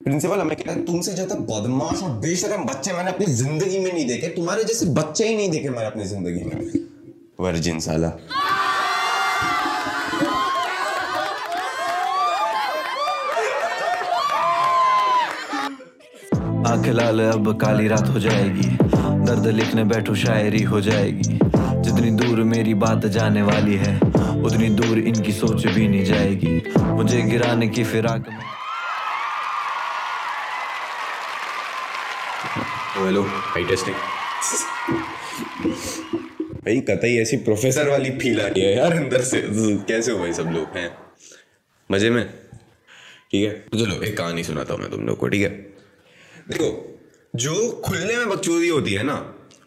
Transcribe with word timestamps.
Principal, 0.00 0.40
हमें 0.40 0.56
कहता 0.56 0.72
है, 0.72 0.84
तुमसे 0.84 1.12
ज़्यादा 1.12 1.34
बदमाश 1.34 2.02
और 2.02 2.10
बेशरम 2.20 2.64
बच्चे 2.64 2.92
मैंने 2.92 3.10
अपनी 3.10 3.26
ज़िंदगी 3.26 3.78
में 3.78 3.92
नहीं 3.92 4.06
देखे। 4.06 4.28
तुम्हारे 4.28 4.64
जैसे 4.64 4.86
बच्चे 4.94 5.26
ही 5.28 5.36
नहीं 5.36 5.50
देखे 5.50 5.68
मैंने 5.68 5.86
अपनी 5.86 6.04
ज़िंदगी 6.04 6.44
में। 6.44 6.86
वर्जिन 7.40 7.80
साला। 7.80 8.08
आँखें 16.68 16.92
लाल, 16.92 17.20
अब 17.22 17.52
काली 17.60 17.88
रात 17.88 18.08
हो 18.08 18.20
जाएगी। 18.20 18.68
दर्द 19.26 19.46
लिखने 19.46 19.84
बैठो, 19.84 20.14
शायरी 20.16 20.62
हो 20.62 20.80
जाएगी। 20.80 21.38
जितनी 21.82 22.10
दूर 22.12 22.42
मेरी 22.44 22.74
बात 22.76 23.06
जाने 23.16 23.42
वाली 23.42 23.76
है, 23.76 23.96
उतनी 24.42 24.68
दूर 24.70 24.98
इनकी 24.98 25.32
सोच 25.32 25.66
भी 25.66 25.88
नहीं 25.88 26.04
जाएगी। 26.04 26.62
मुझे 26.80 27.22
गिराने 27.22 27.68
की 27.68 27.84
फिराक 27.84 28.28
में 28.28 28.38
हेलो। 32.98 33.22
हाई 33.22 33.64
टेस्टिंग 33.64 33.96
भाई 36.56 36.80
कतई 36.88 37.16
ऐसी 37.18 37.36
प्रोफेसर 37.46 37.88
वाली 37.88 38.10
फील 38.18 38.40
आ 38.40 38.46
रही 38.46 38.62
है 38.62 38.74
यार 38.76 38.92
अंदर 38.92 39.22
से। 39.22 39.40
कैसे 39.88 40.12
हो 40.12 40.18
भाई 40.18 40.32
सब 40.32 40.50
लोग? 40.54 40.76
हैं। 40.76 40.90
मज़े 41.90 42.10
में? 42.10 42.24
ठीक 43.30 43.44
है? 43.44 43.50
तो 43.50 43.78
चलो 43.78 44.00
एक 44.02 44.16
कहानी 44.18 44.44
सुनाता 44.44 44.74
हूँ 44.74 44.82
मैं 44.82 44.90
तुम 44.90 45.06
लोग 45.06 45.18
को 45.18 45.28
ठीक 45.28 45.42
है? 45.42 45.48
देखो 46.48 47.00
जो 47.36 47.70
खुलने 47.84 48.16
में 48.16 48.28
बकचोदी 48.28 48.68
होती 48.68 48.94
है 48.94 49.02
ना 49.02 49.14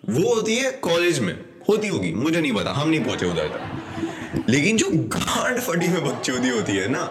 वो 0.09 0.34
होती 0.34 0.55
है 0.55 0.71
कॉलेज 0.84 1.20
में। 1.20 1.34
होती 1.70 1.88
होगी 1.88 2.13
मुझे 2.13 2.40
नहीं 2.41 2.54
पता 2.54 2.71
हम 2.71 2.90
नहीं 2.90 3.04
पहुँचे 3.05 3.26
उधर 3.26 3.48
तक। 3.48 4.49
लेकिन 4.49 4.77
जो 4.77 4.90
गांड 5.18 5.59
फटी 5.59 5.88
में 5.88 6.04
बकचोदी 6.05 6.49
होती 6.49 6.77
है 6.77 6.88
ना 6.88 7.04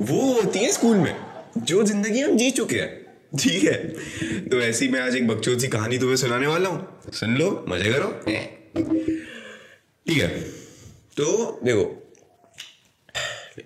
वो 0.00 0.32
होती 0.32 0.58
है 0.58 0.72
स्कूल 0.72 0.96
में 0.96 1.14
जो 1.58 1.82
ज़िंदगी 1.82 2.20
हम 2.20 2.36
जी 2.36 2.50
चुके 2.50 2.76
हैं। 2.76 2.99
ठीक 3.32 3.64
है। 3.64 3.74
तो 4.48 4.60
ऐसी 4.60 4.88
मैं 4.88 5.00
आज 5.00 5.16
एक 5.16 5.26
बकचोद 5.28 5.58
सी 5.58 5.68
कहानी 5.68 5.98
तुम्हें 5.98 6.16
सुनाने 6.16 6.46
वाला 6.46 6.68
हूँ। 6.68 7.12
सुन 7.14 7.36
लो 7.36 7.48
मज़े 7.68 7.92
करो। 7.92 8.08
ठीक 10.06 10.18
है। 10.18 10.28
तो 11.16 11.60
देखो 11.64 11.82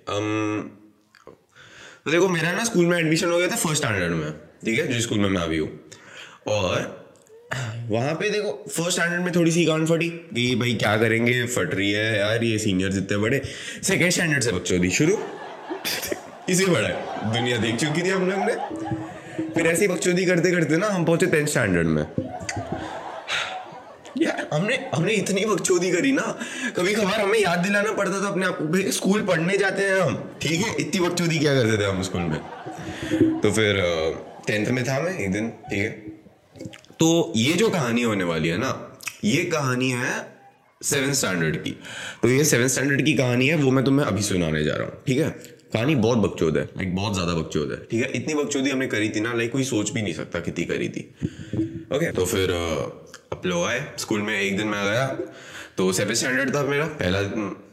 um, 0.08 0.68
तो 2.04 2.10
देखो 2.10 2.28
मेरा 2.28 2.52
ना 2.52 2.64
स्कूल 2.64 2.86
में 2.86 2.98
एडमिशन 2.98 3.30
हो 3.30 3.38
गया 3.38 3.48
था 3.48 3.56
फ़र्स्ट 3.56 3.84
स्टैंडर्ड 3.84 4.12
में 4.12 4.32
ठीक 4.64 4.78
है 4.78 4.86
जिस 4.88 5.02
स्कूल 5.02 5.18
में 5.18 5.28
मैं 5.28 5.42
अभी 5.42 5.58
हूँ। 5.58 5.68
और 6.48 7.02
वहाँ 7.90 8.14
पे 8.14 8.30
देखो 8.30 8.52
फ़र्स्ट 8.68 8.92
स्टैंडर्ड 8.92 9.22
में 9.22 9.34
थोड़ी 9.34 9.50
सी 9.52 9.64
गांड 9.64 9.86
फटी 9.88 10.08
कि 10.08 10.54
भाई 10.56 10.74
क्या 10.74 10.96
करेंगे 10.98 11.46
फट 11.46 11.74
रही 11.74 11.90
है 11.92 12.18
यार 12.18 12.44
ये 12.44 12.58
सीनियर 12.58 12.96
इतने 12.98 13.16
बड़े। 13.16 13.42
सेकेंड 13.82 14.10
स्टैंडर्ड 14.12 14.42
से 14.42 14.52
बच्चों 14.52 14.80
दी 14.80 14.90
शुरू। 14.90 15.18
इसी 16.50 16.66
बड़ा 16.66 16.88
दुनिया 17.32 17.56
देख 17.56 17.76
चुकी 17.76 18.02
थी 18.02 18.08
हम 18.08 18.30
लोग 18.30 18.40
ने। 18.40 19.13
फिर 19.54 19.66
ऐसी 19.66 19.88
बकचोदी 19.88 20.24
करते 20.26 20.50
करते 20.50 20.76
ना 20.76 20.88
हम 20.88 21.04
पहुँचे 21.04 21.26
टेंथ 21.26 21.46
स्टैंडर्ड 21.46 21.86
में। 21.86 22.06
यार, 24.18 24.48
हमने 24.52 24.74
हमने 24.94 25.12
इतनी 25.12 25.44
बकचोदी 25.44 25.90
करी 25.90 26.12
ना 26.12 26.22
कभी 26.76 26.94
कभार 26.94 27.20
हमें 27.20 27.38
याद 27.38 27.58
दिलाना 27.58 27.92
पड़ता 27.92 28.20
था 28.22 28.28
अपने 28.28 28.46
आप 28.46 28.58
को 28.58 28.64
भाई 28.64 28.90
स्कूल 28.92 29.22
पढ़ने 29.22 29.56
जाते 29.58 29.82
हैं 29.82 30.00
हम। 30.00 30.14
ठीक 30.42 30.60
है, 30.60 30.74
इतनी 30.74 31.00
बकचोदी 31.00 31.38
क्या 31.38 31.54
करते 31.54 31.78
थे 31.78 31.84
हम 31.84 32.02
स्कूल 32.02 32.22
में? 32.22 32.38
तो 33.40 33.50
फिर 33.50 33.80
टेंथ 34.46 34.66
में 34.66 34.84
था 34.84 35.00
मैं 35.00 35.18
एक 35.18 35.32
दिन, 35.32 35.48
ठीक 35.48 35.78
है। 35.78 35.90
तो 37.00 37.32
ये 37.36 37.52
जो 37.52 37.68
कहानी 37.68 38.02
होने 38.02 38.24
वाली 38.24 38.48
है 38.48 38.58
ना, 38.58 38.98
ये 39.24 39.44
कहानी 39.44 39.90
है 39.90 40.12
सेवन 40.82 41.12
स्टैंडर्ड 41.12 41.56
की। 41.56 41.70
तो 42.22 42.28
ये 42.28 42.44
सेवन 42.44 42.68
स्टैंडर्ड 42.68 43.04
की 43.04 43.14
कहानी 43.14 43.48
है, 43.48 43.56
वो 43.56 43.70
मैं 43.70 43.84
तुम्हें 43.84 44.06
अभी 44.06 44.22
सुनाने 44.22 44.64
जा 44.64 44.74
रहा 44.74 44.84
हूँ, 44.84 45.02
ठीक 45.06 45.18
है? 45.18 45.53
कहानी 45.74 45.94
बहुत 45.96 46.18
बकचोद 46.18 46.56
है 46.58 46.64
लाइक 46.66 46.94
बहुत 46.96 47.14
ज़्यादा 47.14 47.34
बकचोद 47.34 47.70
है। 47.70 47.76
ठीक 47.90 48.02
है, 48.02 48.10
इतनी 48.12 48.34
बकचोदी 48.34 48.70
हमने 48.70 48.86
करी 48.86 49.08
थी 49.08 49.20
ना 49.20 49.32
लाइक 49.34 49.52
कोई 49.52 49.64
सोच 49.64 49.90
भी 49.92 50.02
नहीं 50.02 50.14
सकता 50.14 50.40
कितनी 50.40 50.64
करी 50.64 50.88
थी। 50.88 51.02
ओके 51.92 52.10
तो 52.12 52.24
फिर 52.26 52.50
अब 52.50 53.42
लोग 53.46 53.64
आए, 53.64 53.80
स्कूल 53.98 54.20
में 54.22 54.40
एक 54.40 54.56
दिन 54.56 54.68
मैं 54.68 54.84
गया 54.84 55.06
तो 55.76 55.92
सेवन 55.92 56.14
स्टैंडर्ड 56.14 56.54
था 56.54 56.62
मेरा, 56.64 56.86
पहला 56.86 57.22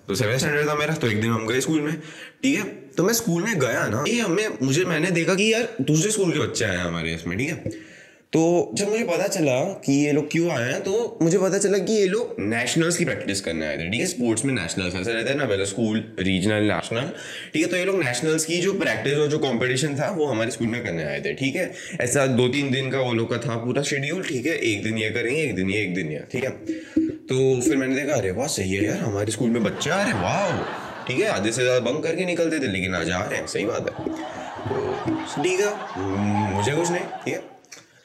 तो 0.07 0.15
सेवन 0.15 0.37
स्टैंडर्ड 0.37 0.69
था 0.69 0.75
मेरा 0.75 0.93
तो 0.93 1.07
एक 1.07 1.21
दिन 1.21 1.31
हम 1.31 1.45
गए 1.47 1.59
स्कूल 1.61 1.81
में, 1.81 1.95
ठीक 2.43 2.57
है? 2.57 2.63
तो 2.97 3.03
मैं 3.03 3.13
स्कूल 3.13 3.43
में 3.43 3.59
गया 3.59 3.87
ना, 3.87 4.03
ये 4.07 4.19
हमें, 4.21 4.57
मुझे, 4.61 4.85
मैंने 4.85 5.11
देखा 5.11 5.35
कि 5.35 5.51
यार, 5.53 5.67
दूसरे 5.81 6.11
स्कूल 6.11 6.31
के 6.31 6.39
बच्चे 6.39 6.65
आए 6.65 6.77
हमारे 6.77 7.13
इसमें, 7.13 7.37
ठीक 7.37 7.49
है? 7.49 7.71
तो 8.33 8.41
जब 8.73 8.89
मुझे 8.89 9.03
पता 9.03 9.27
चला 9.27 9.53
कि 9.85 9.93
ये 9.93 10.11
लोग 10.11 10.29
क्यों 10.31 10.49
आए 10.51 10.71
हैं 10.71 10.79
तो 10.83 10.91
मुझे 11.21 11.37
पता 11.37 11.57
चला 11.57 11.77
कि 11.77 11.93
ये 11.93 12.05
लोग 12.07 12.35
नेशनल्स 12.39 12.97
की 12.97 13.05
प्रैक्टिस 13.05 13.41
करने 13.41 13.65
आए 13.67 13.77
थे, 13.77 13.89
ठीक 13.89 13.99
है? 14.01 14.05
स्पोर्ट्स 14.07 14.45
में 14.45 14.53
नेशनल्स 14.53 14.95
ऐसा 14.95 15.11
रहता 15.11 15.31
है 15.31 15.37
ना 15.37 15.45
पहले 15.45 15.65
स्कूल 15.65 15.97
रीजनल 16.19 16.71
नेशनल 16.71 17.09
ठीक 17.53 17.61
है? 17.61 17.67
तो 17.67 17.77
ये 17.77 17.85
लोग 17.85 17.99
नेशनल्स 18.03 18.45
की 18.45 18.57
जो 18.61 18.73
प्रैक्टिस 18.73 19.17
और 19.17 19.27
जो 19.27 19.39
कंपटीशन 19.39 19.95
था, 19.99 20.09
वो 20.11 20.25
हमारे 20.25 20.51
स्कूल 20.51 20.67
में 20.67 20.83
करने 20.83 21.03
आए 21.03 21.19
थे, 21.21 21.33
ठीक 21.33 21.55
है? 21.55 21.71
ऐसा 22.01 22.25
दो 22.39 22.47
तीन 22.47 22.71
दिन 22.71 22.89
का 22.91 23.01
वो 23.01 23.13
लोग 23.13 23.29
का 23.29 23.37
था 23.47 23.57
पूरा 23.65 23.83
शेड्यूल 23.83 24.23
ठीक 24.23 24.45
है? 24.45 24.55
एक 24.71 24.83
दिन 24.83 24.97
ये 24.97 25.09
करेंगे, 25.09 25.41
एक 25.41 25.55
दिन 25.55 25.69
ये, 25.69 25.81
एक 25.83 25.93
दिन 25.95 26.11
ये, 26.11 26.23
ठीक 26.31 26.43
है? 26.43 26.49
तो 27.27 27.61
फिर 27.61 27.77
मैंने 27.77 27.95
देखा, 27.95 28.15
अरे 28.15 28.31
वाह, 28.31 28.47
सही 28.49 28.73
है 28.73 28.85
यार, 28.85 28.97
हमारे 28.99 29.31
स्कूल 29.31 29.49
में 29.49 29.63
बच्चे 29.63 29.89
हैं 29.91 30.13
वाह 30.23 30.57
ठीक 31.07 31.19
है? 31.19 31.27
आधे 31.29 31.51
से 31.51 31.61
ज़्यादा 31.61 31.79
बंक 31.91 32.03
करके 32.03 32.25
निकलते 32.25 32.59
थे, 32.59 32.71
लेकिन 32.71 32.95
आज 32.95 33.11
आ 33.11 33.23
रहे 33.25 33.39
हैं, 33.39 33.47
सही 33.47 33.65
बात 33.65 33.89
है। 33.89 33.95
तो 34.63 35.43
ठीक 35.43 35.59
है? 35.59 35.73
मुझे 36.55 36.71
कुछ 36.71 36.91
नहीं, 36.91 37.03
ठीक 37.25 37.33
है? 37.33 37.49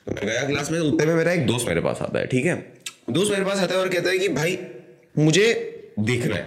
तो 0.07 0.13
मैं 0.13 0.27
गया 0.27 0.45
क्लास 0.45 0.71
में 0.71 0.81
उतने 0.81 1.07
में 1.07 1.15
मेरा 1.15 1.33
एक 1.33 1.47
दोस्त 1.47 1.69
मेरे 1.69 1.81
पास 1.81 1.99
आता 2.03 2.19
है, 2.19 2.27
ठीक 2.27 2.47
है? 2.47 2.73
दोस्त 3.11 3.33
मेरे 3.33 3.45
पास 3.45 3.59
आता 3.59 3.75
है 3.75 3.81
और 3.81 3.89
कहता 3.89 4.11
है 4.11 4.19
कि, 4.19 4.29
भाई, 4.29 4.59
मुझे 5.19 5.73
देखना 6.01 6.37
है। 6.37 6.43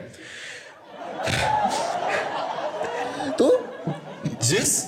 तो 3.32 3.68
जिस 4.44 4.86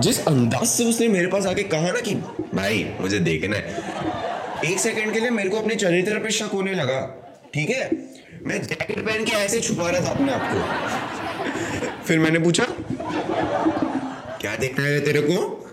जिस 0.00 0.26
अंदाज 0.26 0.66
से 0.66 0.84
उसने 0.84 1.08
मेरे 1.08 1.26
पास 1.26 1.46
आके 1.46 1.62
कहा 1.62 1.92
ना 1.92 2.00
कि, 2.00 2.14
भाई, 2.54 2.90
मुझे 3.00 3.18
देखना 3.18 3.56
है, 3.56 3.76
एक 4.72 4.78
सेकंड 4.78 5.12
के 5.12 5.20
लिए 5.20 5.30
मेरे 5.30 5.48
को 5.48 5.56
अपने 5.56 5.74
चरित्र 5.74 6.18
पे 6.18 6.30
शक 6.30 6.50
होने 6.54 6.74
लगा, 6.74 7.00
ठीक 7.54 7.70
है? 7.70 7.90
मैं 8.42 8.62
जैकेट 8.62 9.06
पहन 9.06 9.24
के 9.24 9.32
ऐसे 9.32 9.60
छुपा 9.60 9.90
रहा 9.90 10.00
था 10.00 10.10
अपने 10.10 10.32
आप 10.32 10.50
को। 10.52 12.04
फिर 12.04 12.18
मैंने 12.18 12.38
पूछा, 12.38 12.64
क्या 14.40 14.56
देखना 14.56 14.84
है 14.84 15.00
तेरे 15.00 15.20
को? 15.20 15.65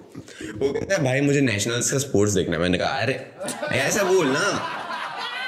वो 0.64 0.74
कहता 0.74 0.96
है, 0.96 1.04
भाई, 1.04 1.22
मुझे 1.22 1.42
नेशनल्स 1.42 1.92
का 1.92 1.98
स्पोर्ट्स 1.98 2.34
देखना 2.34 2.56
है। 2.56 2.62
मैंने 2.62 2.78
कहा, 2.78 2.90
अरे, 2.90 3.28
ऐसा 3.72 4.04
बोल 4.04 4.28
ना। 4.28 4.70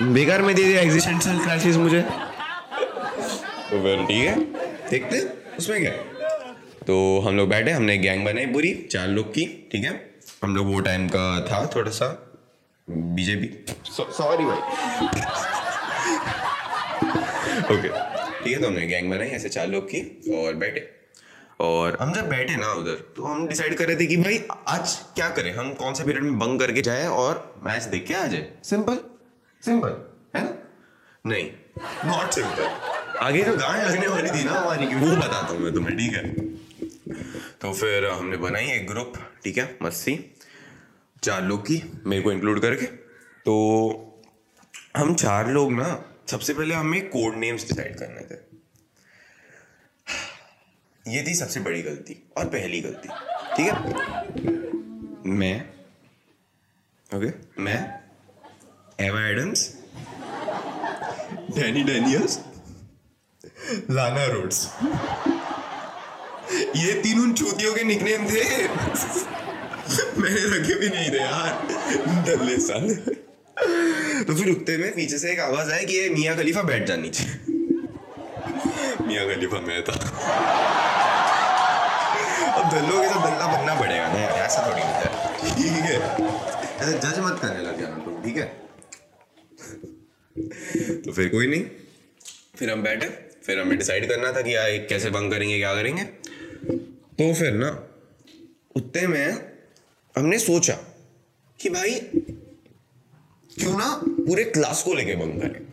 बेकार 0.02 0.42
में 0.42 0.56
दे 0.56 0.64
दिया 0.64 0.82
एग्जिस्टेंशियल 0.82 1.40
क्राइसिस 1.40 1.76
मुझे। 1.76 2.02
तो 2.02 3.84
फिर 3.84 4.06
ठीक 4.06 4.18
है, 4.18 4.40
देखते 4.90 5.30
उसमें 5.58 5.82
क्या 5.82 5.92
तो 6.88 7.20
हम 7.20 7.38
लोग 7.38 7.50
बैठे, 7.50 7.72
हमने 7.72 7.98
गैंग 7.98 8.26
बनाई 8.26 8.46
पूरी, 8.46 8.88
चार 8.92 9.08
लोग 9.08 9.30
की, 9.30 9.70
ठीक 9.72 9.84
है। 9.84 10.14
हम 10.44 10.56
लोग 10.56 10.74
वो 10.74 10.80
टाइम 10.80 11.08
का 11.08 11.42
था 11.42 11.72
थोड़ा 11.76 11.92
सा 11.92 12.38
बीजेपी 12.90 13.66
सॉरी 13.92 14.46
भाई। 14.46 14.58
ओके 17.76 17.88
ठीक 18.44 18.48
है 18.48 18.62
तो 18.62 18.68
हमने 18.68 18.88
गैंग 18.88 19.12
बनाई, 19.12 19.28
ऐसे 19.28 19.50
चार 19.50 19.68
लोग 19.68 19.86
की, 19.86 20.22
और 20.46 20.54
बैठे। 20.54 20.95
और 21.60 21.98
हम 22.02 22.14
जब 22.14 22.30
बैठे 22.30 22.56
ना 22.56 22.72
उधर 22.74 22.96
तो 23.16 23.24
हम 23.24 23.48
डिसाइड 23.48 23.76
कर 23.78 23.88
रहे 23.88 23.96
थे 23.96 24.06
कि 24.06 24.18
भाई, 24.18 24.42
आज 24.68 24.96
क्या 25.16 25.30
करें? 25.30 25.54
हम 25.56 25.74
कौन 25.74 25.94
से 25.94 26.04
पीरियड 26.04 26.24
में 26.24 26.40
बंक 26.40 26.60
करके 26.60 26.82
जाए 26.82 27.08
और 27.08 27.62
मैच 27.66 27.84
देख 27.84 28.06
के 28.08 28.14
आ 28.14 28.26
जाए? 28.28 28.52
सिंपल 28.64 29.00
सिंपल 29.64 29.96
है 30.36 30.44
ना? 30.44 30.54
नहीं 31.26 31.50
नॉट 32.06 32.32
सिंपल 32.32 33.18
आगे 33.20 33.44
जो 33.44 33.56
गांड 33.58 33.84
लगने 33.84 34.08
वाली 34.08 34.30
थी 34.30 34.44
ना 34.44 34.52
हमारी, 34.52 34.86
वो 34.86 35.16
बताता 35.16 35.54
हूँ 35.54 35.60
मैं 35.60 35.74
तुम्हें, 35.74 35.98
ठीक 35.98 36.14
है? 36.14 36.24
तो 37.62 37.74
फिर 37.74 38.06
हमने 38.06 38.38
बनाई 38.38 38.68
एक 38.68 38.88
ग्रुप 38.88 39.14
ठीक 39.44 39.58
है? 39.58 39.78
मस्सी 39.84 40.20
चार 41.24 41.44
लोग 41.44 41.62
की, 41.62 41.82
मेरे 42.06 42.22
को 42.22 42.32
इंक्लूड 42.32 42.60
करके। 42.62 42.86
तो 43.46 43.54
हम 44.98 45.14
चार 45.16 45.48
लोग 45.48 45.72
ना, 45.72 45.88
सबसे 46.28 46.54
पहले 46.54 46.76
हमें 46.76 47.10
कोड 47.10 47.36
नेम्स 47.36 47.68
डिसाइड 47.68 47.98
करने 48.00 48.22
थे। 48.22 48.55
ये 51.08 51.24
थी 51.28 51.34
सबसे 51.36 51.60
बड़ी 51.60 51.82
गलती 51.82 52.16
और 52.38 52.46
पहली 52.46 52.82
गलती। 52.82 53.08
ठीक 53.56 53.68
है? 53.68 53.74
मैं। 55.32 55.62
ओके 57.12 57.28
मैं। 57.64 57.80
Eva 59.00 59.22
Adams 59.28 59.74
Danny 61.56 61.84
Daniels 61.84 62.40
Lana 63.92 64.26
Rhodes 64.26 64.66
ये 66.76 66.94
तीन 67.02 67.20
उन 67.20 67.34
चूतियों 67.34 67.74
के 67.76 67.84
निकनेम 67.84 68.26
थे। 68.26 68.68
मैंने 70.18 70.42
रखे 70.56 70.80
भी 70.80 70.90
नहीं 70.90 71.12
थे 71.12 71.18
यार। 71.18 71.68
डल्ले 72.26 72.58
साले। 72.58 72.96
तो 74.24 74.36
फिर 74.36 74.48
रुकते 74.48 74.78
में 74.78 74.92
पीछे 74.96 75.18
से 75.18 75.32
एक 75.32 75.40
आवाज़ 75.40 75.72
आई 75.72 75.86
कि 75.86 75.94
ये 75.94 76.10
मियाँ 76.10 76.36
खलीफा 76.38 76.62
बैठ 76.62 76.88
जानी 76.88 77.10
चाहिए। 77.10 77.54
मियाँ 79.08 79.26
खलीफा 79.26 79.60
मैं 79.60 79.84
था। 79.84 80.75
अब 82.46 82.72
दल्लों 82.72 83.02
के 83.02 83.08
साथ 83.08 83.32
दल्ला 83.32 83.58
बनना 83.58 83.80
पड़ेगा 83.80 84.14
ना 84.14 84.20
यार, 84.20 84.32
ऐसा 84.32 84.68
थोड़ी 84.68 84.82
होता 84.82 85.00
है। 85.00 85.56
ठीक 85.56 85.72
है। 85.72 85.96
ऐसे 86.76 86.94
जज 87.00 87.20
मत 87.20 87.40
करने 87.42 87.62
लग 87.64 87.82
जाना 87.82 87.98
तुम, 87.98 88.24
ठीक 88.24 88.38
है? 88.38 88.66
तो 91.02 91.12
फिर 91.12 91.30
कोई 91.30 91.48
नहीं। 91.48 91.66
फिर 92.56 92.72
हम 92.72 92.84
बैठे, 92.84 93.08
फिर 93.46 93.60
हमें 93.60 93.78
डिसाइड 93.78 94.10
करना 94.10 94.32
था 94.32 94.42
कि 94.42 94.56
यार 94.56 94.70
कैसे 94.70 95.10
बंक 95.10 95.32
करेंगे, 95.32 95.58
क्या 95.58 95.76
करेंगे। 95.76 96.04
तो 97.20 97.34
फिर 97.34 97.54
ना, 97.54 97.88
उतने 98.76 99.08
में 99.08 99.34
हमने 100.18 100.40
सोचा 100.40 100.74
कि 101.60 101.70
भाई, 101.70 102.00
क्यों 103.60 103.78
ना 103.78 104.02
पूरे 104.06 104.44
क्लास 104.44 104.84
को 104.84 104.94
लेके 104.94 105.16
बंक 105.16 105.42
करें। 105.42 105.65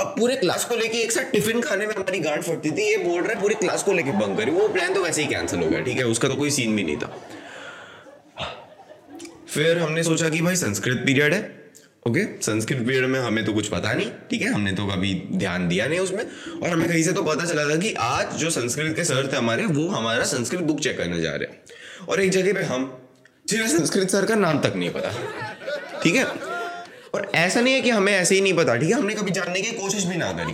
अब 0.00 0.14
पूरे 0.18 0.36
क्लास 0.36 0.64
को 0.64 0.76
लेके 0.76 0.98
एक 0.98 1.12
साथ 1.12 1.30
टिफ़िन 1.32 1.60
खाने 1.60 1.86
में 1.86 1.94
हमारी 1.94 2.18
गांड 2.20 2.42
फटती 2.42 2.70
थी, 2.70 2.90
ये 2.90 2.96
बोल 2.98 3.22
रहा 3.22 3.32
है, 3.32 3.40
पूरे 3.40 3.54
क्लास 3.54 3.82
को 3.82 3.92
लेके 3.92 4.12
बंक 4.12 4.38
करें। 4.38 4.52
वो 4.52 4.68
प्लान 4.68 4.94
तो 4.94 5.02
वैसे 5.02 5.22
ही 5.22 5.28
कैंसिल 5.28 5.60
हो 5.60 5.68
गया, 5.68 5.80
ठीक 5.80 5.96
है? 5.96 6.04
उसका 6.06 6.28
तो 6.28 6.34
कोई 6.34 6.50
सीन 6.50 6.76
भी 6.76 6.84
नहीं 6.84 6.96
था। 6.96 7.16
फिर 9.48 9.78
हमने 9.78 10.02
सोचा 10.02 10.28
कि 10.28 10.40
भाई 10.42 10.56
संस्कृत 10.56 11.02
पीरियड 11.06 11.34
है 11.34 11.54
ओके 12.06 12.24
संस्कृत 12.42 12.78
पीरियड 12.78 13.04
में 13.04 13.18
हमें 13.20 13.44
तो 13.44 13.52
कुछ 13.52 13.68
पता 13.68 13.92
नहीं, 13.92 14.10
ठीक 14.30 14.42
है? 14.42 14.48
हमने 14.48 14.72
तो 14.72 14.86
कभी 14.86 15.14
ध्यान 15.32 15.66
दिया 15.68 15.86
नहीं 15.86 15.98
उसमें। 15.98 16.24
और 16.62 16.68
हमें 16.68 16.88
कहीं 16.88 17.02
से 17.02 17.12
तो 17.12 17.22
पता 17.22 17.44
चला 17.44 17.64
था 17.64 17.76
कि 17.76 17.92
आज 18.00 18.36
जो 18.36 18.50
संस्कृत 18.50 18.94
के 18.96 19.04
सर 19.04 19.30
थे 19.32 19.36
हमारे, 19.36 19.64
वो 19.66 19.86
हमारा 19.88 20.24
संस्कृत 20.24 20.60
बुक 20.60 20.80
चेक 20.80 20.96
करने 20.98 21.20
जा 21.20 21.34
रहे 21.34 21.52
हैं। 21.52 22.06
और 22.08 22.20
एक 22.20 22.30
जगह 22.30 22.52
पे 22.52 22.62
हम 22.64 22.84
जिन्हें 23.48 23.68
संस्कृत 23.68 24.10
सर 24.10 24.24
का 24.24 24.34
नाम 24.34 24.60
तक 24.60 24.76
नहीं 24.76 24.90
पता, 24.90 25.10
ठीक 26.02 26.14
है? 26.14 26.24
और 27.16 27.30
ऐसा 27.34 27.60
नहीं 27.60 27.74
है 27.74 27.80
कि 27.80 27.90
हमें 27.90 28.12
ऐसे 28.12 28.34
ही 28.34 28.40
नहीं 28.40 28.54
पता, 28.54 28.76
ठीक 28.76 28.90
है? 28.90 28.96
हमने 28.96 29.14
कभी 29.14 29.30
जानने 29.30 29.60
की 29.60 29.70
कोशिश 29.70 30.04
भी 30.04 30.16
ना 30.16 30.32
करी 30.32 30.52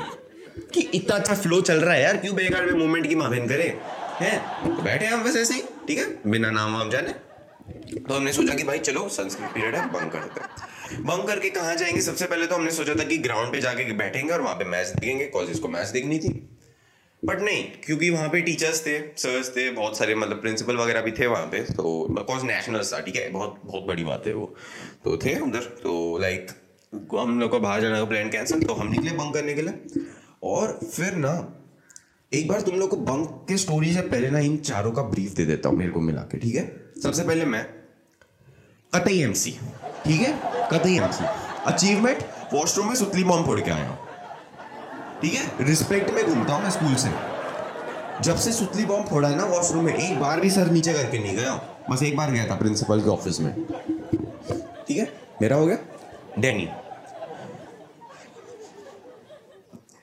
कि 0.75 0.81
इतना 0.81 1.17
अच्छा 1.17 1.35
फ्लो 1.35 1.61
चल 1.61 1.81
रहा 1.81 1.95
है 1.95 2.03
यार, 2.03 2.17
क्यों 2.17 2.37
बेकार 2.37 2.67
में 2.67 2.73
मूवमेंट 2.73 3.09
की 3.09 3.15
माफिन 3.15 3.49
करें? 3.49 3.81
हैं? 4.21 4.39
तो 4.77 4.83
बैठे 4.83 5.07
हम 5.07 5.25
बस 5.25 5.37
ऐसे 5.37 5.55
ही, 5.55 5.63
ठीक 5.89 5.99
है? 5.99 6.31
बिना 6.31 6.51
नाम 6.51 6.75
वाम 6.75 6.91
जाने। 6.91 7.09
तो 7.99 8.15
हमने 8.15 8.33
सोचा 8.33 8.55
कि 8.55 8.63
भाई 8.63 8.79
चलो, 8.79 9.09
संस्कृत 9.09 9.49
पीरियड 9.49 9.75
है 9.75 9.87
बंक 9.87 10.13
करते 10.13 10.41
हैं। 10.41 10.49
बंक 11.05 11.27
करके 11.27 11.51
कहाँ 11.51 11.77
जाएँगे? 11.77 12.01
सबसे 12.01 12.25
पहले 12.25 12.47
तो 12.47 12.55
हमने 12.55 12.71
सोचा 12.71 12.95
था 12.95 13.05
कि 13.05 13.19
ग्राउंड 13.19 13.53
पे 13.53 13.61
जाके 13.61 13.93
बैठेंगे 13.93 14.33
और 14.33 14.41
वहाँ 14.41 14.55
पे 14.55 14.65
मैच 14.65 14.87
देखेंगे 14.87 15.25
कॉज 15.25 15.51
इसको 15.51 15.69
मैच 15.69 15.89
देखनी 15.89 16.19
थी। 16.19 16.52
बट 17.23 17.41
नहीं, 17.41 17.63
क्योंकि 17.85 18.09
वहाँ 18.11 18.29
पे 18.29 18.41
टीचर्स 18.41 18.81
थे 18.87 18.99
सर्स 19.17 19.51
थे, 19.57 19.71
बहुत 19.71 19.99
सारे 19.99 20.15
मतलब 20.15 20.41
प्रिंसिपल 20.41 20.77
वगैरह 20.77 21.01
भी 21.01 21.13
थे 21.13 21.27
वहाँ 21.27 21.47
पे 21.47 21.61
तो 21.73 22.25
कॉज 22.29 22.43
नेशनल 22.45 22.83
था, 22.85 23.01
ठीक 23.01 23.17
है? 23.17 23.31
बहुत 23.31 23.61
बहुत 23.65 23.85
बड़ी 23.87 24.05
बात 24.05 24.27
है 24.27 24.33
वो। 24.35 24.55
तो 25.05 25.17
थे 25.17 25.39
उधर 25.41 25.65
तो 25.83 26.19
लाइक 26.19 26.51
हम 27.15 27.39
लोग 27.41 27.53
का 27.53 27.59
बाहर 27.59 27.81
जाने 27.81 27.99
का 27.99 28.05
प्लान 28.05 28.31
कैंसिल 28.31 28.63
तो 28.63 28.75
हम 28.75 28.91
निकले 28.91 29.11
बंक 29.13 29.35
करने 29.35 29.55
के 29.55 29.63
लिए। 29.63 30.05
और 30.45 30.79
फिर 30.85 31.15
ना, 31.17 31.35
एक 32.33 32.49
बार 32.49 32.61
तुम 32.61 32.77
लोग 32.77 32.91
को 32.91 32.97
बंक 32.99 33.45
के 33.49 33.57
स्टोरी 33.59 33.93
से 33.95 34.01
पहले 34.03 34.31
ना 34.31 34.39
इन 34.41 34.57
चारों 34.59 34.93
का 34.93 35.03
ब्रीफ 35.05 35.33
दे 35.33 35.45
देता 35.47 35.69
हूँ 35.69 35.79
मेरे 35.79 35.91
को 35.93 36.01
मिला 36.01 36.21
के, 36.23 36.39
ठीक 36.39 36.55
है? 36.55 36.65
सबसे 37.03 37.23
पहले 37.23 37.45
मैं, 37.45 37.65
कतई 38.93 39.21
एमसी 39.23 39.51
ठीक 40.05 40.21
है? 40.21 40.39
कतई 40.73 40.97
एमसी 40.97 41.25
अचीवमेंट 41.67 42.25
वॉशरूम 42.53 42.89
में 42.89 42.95
सुतली 42.95 43.25
बॉम्ब 43.25 43.47
फोड़ 43.47 43.61
के 43.61 43.71
आया 43.71 43.89
हूँ। 43.89 44.02
ठीक 45.23 45.35
है? 45.35 45.67
रिस्पेक्ट 45.67 46.11
में 46.11 46.25
घूमता 46.25 46.53
हूँ 46.53 46.63
मैं 46.63 46.71
स्कूल 46.71 46.95
से। 46.97 47.11
जब 48.23 48.37
से 48.37 48.53
सुतली 48.53 48.85
बॉम्ब 48.85 49.07
फोड़ा 49.09 49.29
है 49.29 49.37
ना 49.37 49.45
वॉशरूम 49.47 49.85
में, 49.85 49.95
एक 49.95 50.21
बार 50.21 50.41
भी 50.41 50.51
सर 50.51 50.71
नीचे 50.71 50.93
करके 50.93 51.19
नहीं 51.19 51.37
गया 51.37 51.55
बस 51.91 52.03
एक 52.03 52.17
बार 52.17 52.31
गया 52.31 52.47
था 52.47 52.55
प्रिंसिपल 52.57 53.01
के 53.03 53.09
ऑफ़िस 53.11 53.41
में। 53.41 53.53
ठीक 54.89 54.99
है? 54.99 55.09
मेरा 55.43 55.57
हो 55.57 55.67
गया? 55.67 55.77
डैनी 56.39 56.69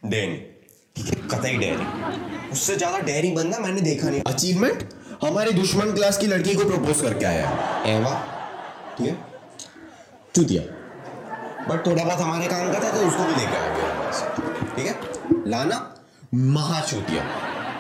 डैनी 0.06 0.38
ठीक 0.96 1.08
है, 1.08 1.28
कतई 1.30 1.58
डैनी 1.58 2.50
उससे 2.52 2.76
ज़्यादा 2.76 3.00
डैरी 3.02 3.32
बनना 3.32 3.60
मैंने 3.60 3.82
देखा 3.82 4.10
नहीं। 4.10 4.22
अचीवमेंट 4.28 4.90
हमारे 5.24 5.52
दुश्मन 5.54 5.94
क्लास 5.94 6.18
की 6.18 6.28
लड़की 6.28 6.54
को 6.56 6.66
प्रपोज 6.66 7.02
करके 7.02 7.26
आया 7.26 7.50
एवा 7.88 8.14
ठीक 8.98 9.08
है? 9.08 9.18
चूतिया। 10.36 10.62
बट 11.70 11.86
थोड़ा 11.86 12.04
बहुत 12.04 12.20
हमारे 12.20 12.48
काम 12.48 12.72
का 12.74 12.80
था 12.80 12.92
तो 12.92 13.08
उसको 13.08 13.24
भी 13.24 13.36
लेके 13.36 13.58
आ 13.58 13.76
गया। 13.76 13.88
ठीक 14.76 14.86
है? 14.86 14.94
लाना 15.50 15.78
महाचूतिया 16.34 17.24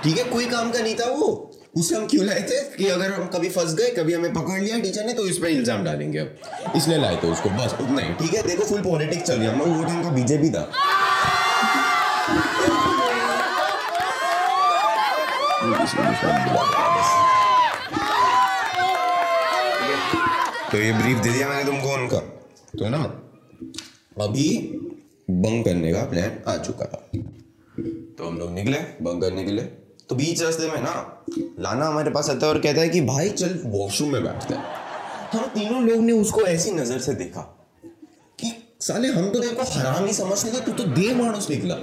ठीक 0.04 0.18
है, 0.18 0.24
कोई 0.24 0.45
काम 0.48 0.71
का 0.71 0.80
नहीं 0.80 0.95
था 0.95 1.06
वो। 1.06 1.45
उसे 1.77 1.95
हम 1.95 2.06
क्यों 2.07 2.25
लाए 2.25 2.42
थे 2.42 2.62
कि 2.77 2.88
अगर 2.89 3.12
हम 3.12 3.25
कभी 3.33 3.50
फंस 3.50 3.74
गए, 3.75 3.89
कभी 3.94 4.13
हमें 4.13 4.33
पकड़ 4.33 4.60
लिया 4.60 4.80
टीचर 4.80 5.06
ने 5.06 5.13
तो 5.13 5.25
इस 5.27 5.38
पर 5.38 5.48
इल्ज़ाम 5.48 5.83
डालेंगे 5.83 6.19
अब। 6.19 6.74
इसलिए 6.75 6.98
लाए 6.98 7.16
थे 7.24 7.27
उसको, 7.27 7.50
बस, 7.50 7.75
उतना 7.81 8.01
ही। 8.01 8.13
ठीक 8.13 8.33
है, 8.33 8.42
देखो 8.48 8.63
फुल 8.66 8.81
पॉलिटिक्स 8.83 9.24
चल 9.24 9.39
है। 9.39 9.48
हम 9.50 9.62
वो 9.62 9.83
टाइम 9.83 10.04
का 10.04 10.10
बीजेपी 10.10 10.50
था। 10.50 10.63
तो 20.71 20.77
ये 20.77 20.92
ब्रीफ 20.94 21.18
दे 21.18 21.30
दिया 21.30 21.48
मैंने 21.48 21.63
तुमको 21.63 21.94
उनका। 21.94 22.18
तो 22.18 22.83
है 22.83 22.89
ना? 22.89 23.04
अभी 24.24 24.50
बंक 25.30 25.66
करने 25.66 25.94
का 25.94 26.04
प्लान 26.06 26.44
आ 26.48 26.57
चुका। 26.57 26.86
है 27.13 27.21
तो 28.19 28.27
हम 28.27 28.38
लोग 28.39 28.51
निकले 28.51 28.77
बंक 29.01 29.21
करने 29.21 29.44
के 29.44 29.51
लिए 29.51 29.63
तो 30.10 30.16
बीच 30.16 30.42
रास्ते 30.42 30.68
में 30.68 30.81
ना, 30.81 31.25
लाना 31.60 31.86
हमारे 31.86 32.12
पास 32.12 32.30
आता 32.30 32.45
है 32.45 32.54
और 32.54 32.60
कहता 32.60 32.81
है 32.81 32.89
कि, 32.89 33.01
भाई, 33.01 33.30
चल 33.30 33.60
वॉशरूम 33.66 34.12
में 34.12 34.24
बैठते 34.24 34.54
हैं। 34.54 34.63
हम 35.33 35.45
तीनों 35.45 35.81
लोग 35.83 36.01
ने 36.01 36.12
उसको 36.12 36.42
ऐसी 36.42 36.71
नज़र 36.71 37.00
से 37.00 37.13
देखा 37.13 37.42
कि, 38.39 38.51
साले, 38.81 39.07
हम 39.07 39.30
तो 39.30 39.39
देखो 39.39 39.63
हराम 39.71 40.06
ही 40.06 40.13
समझते 40.13 40.51
थे, 40.51 40.62
तू 40.62 40.71
तो 40.71 40.83
दे 40.83 41.13
मानुस 41.16 41.50
निकला। 41.50 41.75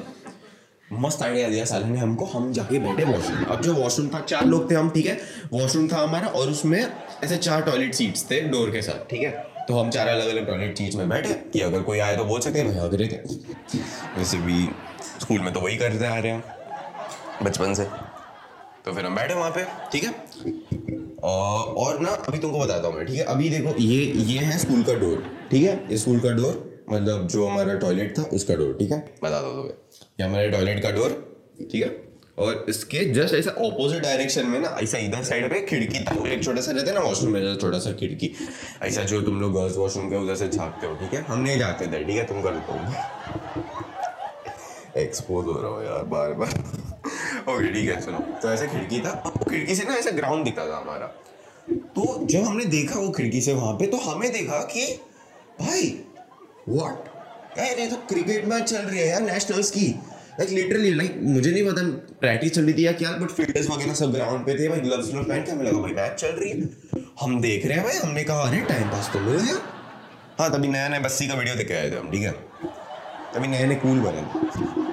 मस्त 0.93 1.23
आइडिया 1.23 1.49
दिया 1.49 1.65
साले 1.65 1.87
ने 1.87 1.99
हमको, 1.99 2.25
हम 2.25 2.53
जाके 2.53 2.79
बैठे 2.79 3.05
वॉशरूम 3.05 3.44
अब 3.44 3.62
जो 3.62 3.75
वॉशरूम 3.75 4.09
था, 4.09 4.21
चार 4.21 4.44
लोग 4.44 4.71
थे 4.71 4.75
हम, 4.75 4.91
ठीक 4.91 5.06
है? 5.06 5.19
वॉशरूम 5.53 5.88
था 5.88 6.03
हमारा 6.03 6.29
और 6.29 6.50
उसमें 6.50 6.81
ऐसे 7.25 7.37
चार 7.37 7.62
टॉयलेट 7.62 7.94
सीट्स 7.94 8.31
थे 8.31 8.41
डोर 8.49 8.71
के 8.71 8.83
साथ, 8.83 9.09
ठीक 9.11 9.23
है? 9.23 9.31
तो 9.69 9.79
हम 9.79 9.91
चार 9.91 10.09
अलग 10.09 10.29
अलग 10.29 10.47
टॉयलेट 10.47 10.79
सीट्स 10.79 10.97
में 10.97 11.09
बैठे 11.09 11.35
कि 11.53 11.61
अगर 11.61 11.83
कोई 11.83 11.99
आए 11.99 12.17
तो 12.17 12.25
बोल 12.25 12.41
सकते 12.41 12.59
हैं 12.59 12.69
भाई 12.69 12.79
अगर 12.79 13.03
वैसे 14.19 14.38
भी 14.38 14.69
स्कूल 15.20 15.40
में 15.40 15.52
तो 15.52 15.60
वही 15.60 15.76
करते 15.76 16.06
आ 16.06 16.18
रहे 16.18 16.32
हैं। 16.32 16.44
बचपन 17.42 17.74
से। 17.74 17.84
तो 18.84 18.92
फिर 18.92 19.06
हम 19.06 19.14
बैठे 19.16 19.34
वहाँ 19.34 19.50
पे 19.50 19.64
ठीक 19.92 20.04
है? 20.04 20.10
और 21.22 22.00
ना 22.00 22.10
अभी 22.10 22.38
तुमको 22.38 22.58
बताता 22.58 22.88
हूँ 22.88 22.96
मैं 22.96 23.06
ठीक 23.06 23.16
है? 23.16 23.24
अभी 23.24 23.48
देखो 23.50 23.74
ये 23.78 24.04
ये 24.24 24.38
है 24.38 24.58
स्कूल 24.58 24.82
का 24.82 24.94
डोर 24.94 25.22
ठीक 25.50 25.62
है? 25.62 25.74
ये 25.90 25.96
स्कूल 25.98 26.20
का 26.20 26.30
डोर 26.32 26.64
मतलब 26.90 27.26
जो 27.28 27.46
हमारा 27.46 27.74
टॉयलेट 27.78 28.18
था 28.18 28.22
उसका 28.32 28.54
डोर 28.54 28.76
ठीक 28.78 28.92
है? 28.92 28.98
बता 29.22 29.40
दो 29.40 29.50
तुम्हें। 29.50 29.72
ये 30.20 30.26
हमारे 30.26 30.50
टॉयलेट 30.50 30.82
का 30.82 30.90
डोर 30.90 31.10
ठीक 31.72 31.82
है? 31.82 31.88
और 32.38 32.66
इसके 32.68 33.04
जस्ट 33.12 33.34
ऐसा 33.34 33.50
ऑपोजिट 33.66 34.02
डायरेक्शन 34.02 34.46
में 34.46 34.58
ना 34.60 34.76
ऐसा 34.82 34.98
इधर 34.98 35.22
साइड 35.24 35.48
पे 35.50 35.60
खिड़की 35.66 36.00
था 36.00 36.14
एक 36.28 36.42
छोटा 36.44 36.60
सा 36.60 36.72
रहता 36.72 36.90
है 36.90 36.94
ना 36.94 37.00
वॉशरूम 37.00 37.32
में 37.32 37.56
छोटा 37.56 37.78
सा 37.78 37.92
खिड़की। 37.92 38.30
ऐसा 38.82 39.02
जो 39.02 39.20
तुम 39.22 39.40
लोग 39.40 39.52
गर्ल्स 39.54 39.76
वॉशरूम 39.76 40.10
के 40.10 40.16
उधर 40.16 40.36
से 40.36 40.48
झाँकते 40.48 40.86
हो 40.86 40.94
ठीक 40.94 41.14
है? 41.14 41.22
हम 41.22 41.40
नहीं 41.40 41.58
जाते 41.58 41.86
थे 41.86 42.04
ठीक 42.04 42.16
है? 42.16 42.24
तुम 42.24 42.42
कर 42.42 42.50
दो 42.50 43.75
एक्सपोज 44.96 45.46
हो 45.46 45.60
रहा 45.60 45.70
हो 45.70 45.82
यार 45.82 46.04
बार 46.06 46.32
बार। 46.32 46.48
ओके 47.48 47.72
ठीक 47.72 47.88
है? 47.88 48.00
सुनो 48.00 48.19
तो 48.43 48.50
ऐसे 48.52 48.66
खिड़की 48.66 49.00
था। 49.00 49.12
खिड़की 49.48 49.75
से 49.75 49.84
ना 49.84 49.94
ऐसा 49.94 50.10
ग्राउंड 50.12 50.44
दिखता 50.44 50.66
था 50.66 50.76
हमारा। 50.76 51.06
तो 51.96 52.26
जब 52.26 52.43
हमने 52.43 52.64
देखा 52.64 52.98
वो 53.00 53.10
खिड़की 53.10 53.40
से 53.40 53.52
वहाँ 53.54 53.72
पे 53.75 53.87
तो 53.87 53.96
हमें 54.00 54.31
देखा 54.32 54.58
कि, 54.72 54.87
भाई 55.61 55.88
व्हाट 56.68 57.14
ये 57.59 57.87
तो 57.87 57.97
क्रिकेट 58.09 58.44
मैच 58.44 58.62
चल 58.62 58.78
रही 58.78 58.99
है 58.99 59.09
यार 59.09 59.21
नेशनल्स 59.23 59.71
की। 59.71 59.87
लाइक 60.38 60.50
लिटरली 60.50 60.92
लाइक 60.94 61.18
मुझे 61.23 61.50
नहीं 61.50 61.64
पता 61.66 61.82
प्रैक्टिस 62.21 62.52
चल 62.54 62.62
रही 62.62 62.75
थी 62.75 62.87
या 62.87 62.92
क्या 62.92 63.12
बट 63.12 63.30
फील्डर्स 63.30 63.71
वगैरह 63.71 63.94
सब 63.94 64.12
ग्राउंड 64.12 64.44
पे 64.47 64.59
थे, 64.59 64.68
भाई 64.68 64.80
ग्लव्स 64.80 65.09
पहन 65.09 65.42
के 65.42 65.50
हमें 65.50 65.64
लगा, 65.64 65.78
भाई 65.78 65.92
मैच 65.92 66.21
चल 66.21 66.28
रही 66.28 66.50
है। 66.50 66.68
हम 67.21 67.40
देख 67.40 67.66
रहे 67.66 67.76
हैं, 67.76 67.85
भाई, 67.85 67.97
हमने 67.99 68.25
कहा, 68.25 68.42
अरे 68.42 68.61
टाइम 68.64 68.88
पास 68.90 69.11
तो 69.12 69.21
मिल 69.21 69.37
गया 69.37 69.61
हाँ 70.40 70.50
तभी 70.52 70.68
नया 70.68 70.88
नया 70.88 71.00
बस्सी 71.00 71.28
का 71.28 71.35
वीडियो 71.35 71.54
देख 71.54 71.73
आए 71.73 71.90
थे 71.90 71.97
हम, 71.97 72.11
ठीक 72.11 72.23
है? 72.23 72.32
तभी 73.35 73.49
नए 73.49 73.66
नए 73.66 73.75
कूल 73.76 74.00
बने। 74.00 74.86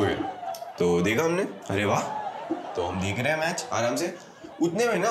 ओके 0.00 0.14
तो 0.78 1.00
देखा 1.02 1.24
हमने? 1.24 1.42
अरे 1.70 1.84
वाह। 1.84 2.02
तो 2.74 2.82
हम 2.82 3.00
देख 3.00 3.18
रहे 3.18 3.32
हैं 3.32 3.40
मैच 3.40 3.66
आराम 3.72 3.96
से। 3.96 4.14
उतने 4.62 4.86
में 4.86 4.98
ना, 4.98 5.10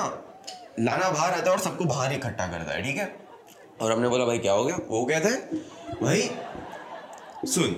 लाना 0.80 1.10
बाहर 1.10 1.34
आता 1.34 1.46
है 1.46 1.52
और 1.52 1.60
सबको 1.60 1.86
बाहर 1.86 2.14
इकट्ठा 2.14 2.48
करता 2.48 2.74
है, 2.74 2.84
ठीक 2.84 2.98
है? 2.98 3.16
और 3.82 3.92
हमने 3.92 4.10
बोला, 4.10 4.26
भाई, 4.26 4.38
क्या 4.38 4.54
हो 4.54 4.64
गया? 4.66 4.78
वो 4.88 5.06
कहता 5.06 5.30
है, 5.30 5.38
भाई, 6.02 6.30
सुन, 7.46 7.72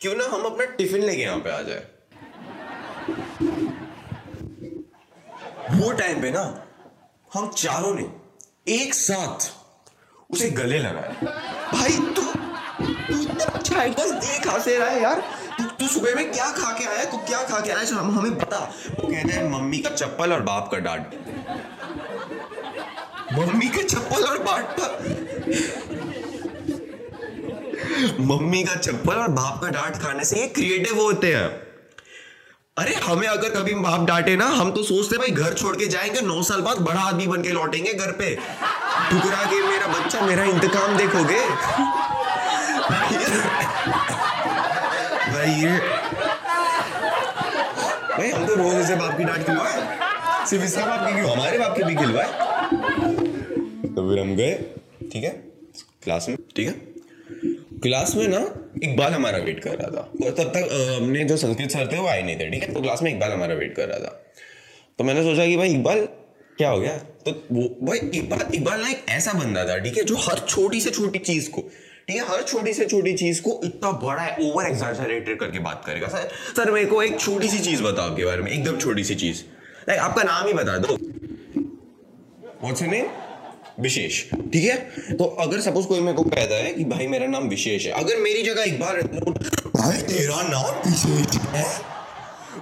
क्यों 0.00 0.14
ना 0.14 0.24
हम 0.24 0.42
अपना 0.42 0.64
टिफ़िन 0.64 1.02
लेके 1.02 1.22
यहाँ 1.22 1.38
पे 1.38 1.50
आ 1.50 1.60
जाए? 1.62 1.86
वो 5.74 5.92
टाइम 5.92 6.20
पे 6.22 6.30
ना, 6.30 6.44
हम 7.34 7.48
चारों 7.48 7.94
ने 7.94 8.06
एक 8.68 8.94
साथ 8.94 9.52
उसे 10.30 10.50
गले 10.50 10.78
लगाया 10.78 11.12
भाई, 11.72 11.98
तू 12.14 12.22
अच्छा 13.84 14.02
आइडिया 14.02 14.20
दे 14.20 14.44
कहाँ 14.44 14.58
से 14.58 14.78
रहा 14.78 14.88
है 14.88 15.02
यार। 15.02 15.24
तू 15.58 15.64
तू 15.64 15.86
सुबह 15.86 16.14
में 16.14 16.32
क्या 16.32 16.50
खा 16.50 16.78
के 16.78 16.84
आया? 16.84 17.04
तू 17.04 17.16
क्या 17.16 17.42
खा 17.42 17.60
के 17.60 17.70
आया? 17.70 17.94
हम 17.94 18.18
हमें 18.18 18.38
बता। 18.38 18.74
वो 18.90 19.08
कहते 19.08 19.32
हैं, 19.32 19.50
मम्मी 19.50 19.78
का 19.78 19.90
चप्पल 19.90 20.32
और 20.32 20.40
बाप 20.40 20.68
का 20.72 20.78
डांट। 20.78 21.06
मम्मी 23.32 23.68
के 23.68 23.82
चप्पल 23.82 24.24
और 24.24 24.38
बाप 24.38 24.76
का 24.80 24.86
मम्मी 28.20 28.64
का 28.64 28.74
चप्पल 28.74 29.14
और 29.14 29.28
बाप 29.28 29.60
का 29.62 29.68
डांट 29.68 29.96
खाने 29.96 30.24
से 30.24 30.40
ये 30.40 30.46
क्रिएटिव 30.46 31.00
होते 31.00 31.34
हैं। 31.34 31.48
अरे, 32.78 32.94
हमें 32.94 33.28
अगर 33.28 33.48
कभी 33.48 33.74
बाप 33.74 34.00
डांटे 34.00 34.36
ना, 34.36 34.46
हम 34.46 34.72
तो 34.72 34.82
सोचते 34.82 35.18
भाई, 35.18 35.28
घर 35.28 35.54
छोड़ 35.54 35.76
के 35.76 35.86
जाएँगे, 35.86 36.20
नौ 36.20 36.42
साल 36.42 36.60
बाद 36.60 36.76
बड़ा 36.76 37.00
आदमी 37.00 37.26
बन 37.26 37.42
के 37.42 37.48
लौटेंगे 37.48 37.94
घर 37.94 38.12
पे। 38.12 38.36
ठुकरा 39.10 39.44
के 39.44 39.68
मेरा 39.68 39.86
बच्चा, 39.86 40.20
मेरा 40.20 40.44
इंतकाम 40.44 40.96
देखोगे? 40.96 41.40
ये 45.44 45.78
भाई, 48.18 48.30
हम 48.30 48.46
तो 48.46 48.54
रोज 48.54 48.74
ऐसे 48.74 48.96
बाप 48.96 49.18
की 49.18 49.24
डांट 49.24 49.46
खिलवाए। 49.46 49.98
सिर्फ़ 50.46 50.64
इसका 50.64 50.86
बाप 50.86 51.12
की 51.12 51.18
हमारे 51.18 51.58
बाप 51.58 51.76
की 51.76 51.82
भी 51.82 51.94
खिलवाए। 51.94 52.26
तो 53.88 54.10
फिर 54.10 54.18
हम 54.18 54.36
गए, 54.36 54.54
ठीक 55.12 55.24
है? 55.24 55.30
क्लास 56.02 56.28
में, 56.28 56.38
ठीक 56.56 56.66
है? 56.66 56.72
क्लास 57.78 58.14
में 58.16 58.28
ना, 58.28 58.70
इकबाल 58.82 59.12
हमारा 59.12 59.38
वेट 59.38 59.64
कर 59.64 59.70
रहा 59.70 59.90
था। 59.90 60.02
तो 60.02 60.30
तब 60.30 60.44
तक 60.44 60.96
हमने 61.02 61.24
जो 61.24 61.36
संस्कृत 61.36 61.70
सर 61.70 61.92
थे, 61.92 61.98
वो 61.98 62.08
आए 62.08 62.22
नहीं 62.22 62.36
थे, 62.36 62.50
ठीक 62.50 62.62
है? 62.62 62.74
तो 62.74 62.80
क्लास 62.80 63.02
में 63.02 63.14
इकबाल 63.14 63.32
हमारा 63.32 63.54
वेट 63.54 63.76
कर 63.76 63.88
रहा 63.88 63.98
था। 63.98 64.24
तो 64.98 65.04
मैंने 65.04 65.22
सोचा 65.22 65.46
कि 65.46 65.56
भाई, 65.56 65.68
इकबाल, 65.68 66.00
क्या 66.58 66.70
हो 66.70 66.80
गया? 66.80 66.98
तो 66.98 67.44
वो, 67.52 67.86
भाई, 67.86 67.98
इकबाल 67.98 68.46
इकबाल 68.54 68.80
ना 68.80 68.88
एक 68.88 69.06
ऐसा 69.08 69.32
बंदा 69.32 69.64
था, 69.64 69.78
ठीक 69.78 69.96
है? 69.96 70.04
जो 70.04 70.16
हर 70.16 70.38
छोटी 70.38 70.80
से 70.80 70.90
छोटी 70.90 71.18
चीज़ 71.18 71.50
को 71.50 71.70
ठीक 72.08 72.16
है 72.16 72.22
हर 72.28 72.42
छोटी 72.42 72.72
से 72.74 72.84
छोटी 72.86 73.12
चीज़ 73.14 73.40
को 73.42 73.60
इतना 73.64 73.90
बड़ा 74.00 74.22
है 74.22 74.36
ओवर 74.42 74.66
एग्जैजरेटेड 74.66 75.38
करके 75.40 75.58
बात 75.58 75.82
करेगा। 75.86 76.08
सर 76.08 76.28
सर 76.56 76.70
मेरे 76.70 76.86
को 76.86 77.02
एक 77.02 77.18
छोटी 77.20 77.48
सी 77.48 77.58
चीज़ 77.58 77.82
बताओ 77.82 78.10
आपके 78.10 78.24
बारे 78.24 78.42
में 78.42 78.50
एकदम 78.52 78.76
छोटी 78.78 79.04
सी 79.04 79.14
चीज़। 79.14 79.42
लाइक 79.88 80.00
आपका 80.00 80.22
नाम 80.22 80.46
ही 80.46 80.52
बता 80.52 80.76
दो। 80.78 80.98
विशेष 83.80 84.22
ठीक 84.52 84.64
है? 84.64 84.76
तो 85.16 85.24
अगर 85.24 85.60
सपोज़ 85.60 85.86
कोई 85.86 86.00
मेरे 86.00 86.16
को 86.16 86.22
कहता 86.24 86.54
है 86.54 86.72
कि 86.74 86.84
भाई 86.84 87.06
मेरा 87.06 87.26
नाम 87.26 87.48
विशेष 87.48 87.86
है 87.86 87.92
अगर 87.92 88.16
मेरी 88.16 88.42
जगह 88.42 88.64
रहता 88.64 89.16
है, 89.16 89.32
भाई 89.70 90.00
तेरा 90.02 90.42
नाम 90.42 90.90
विशेष 90.90 91.36
है 91.54 91.64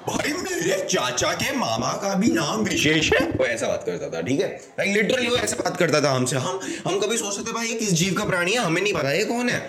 भाई 0.08 0.32
मेरे 0.32 0.86
चाचा 0.90 1.32
के 1.32 1.56
मामा 1.56 1.92
का 1.92 2.14
भी 2.14 2.30
नाम 2.30 2.60
विशेष 2.60 3.10
है। 3.12 3.26
वो 3.28 3.44
ऐसा 3.44 3.66
बात 3.66 3.82
करता 3.86 4.08
था 4.08 4.22
ठीक 4.22 4.40
है? 4.40 4.48
लाइक 4.78 4.96
लिटरली 4.96 5.28
वो 5.28 5.36
ऐसे 5.36 5.56
बात 5.56 5.76
करता 5.76 6.00
था 6.00 6.10
हमसे। 6.12 6.36
हम 6.36 6.60
हम 6.86 6.98
कभी 7.00 7.16
सोचते 7.16 7.42
थे 7.42 7.52
भाई 7.52 7.66
ये 7.66 7.74
किस 7.74 7.92
जीव 7.92 8.14
का 8.14 8.24
प्राणी 8.24 8.52
है? 8.52 8.58
हमें 8.58 8.82
नहीं 8.82 8.92
पता 8.94 9.12
ये 9.12 9.24
कौन 9.24 9.48
है? 9.48 9.60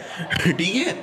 ठीक 0.52 0.75
है? 0.75 0.94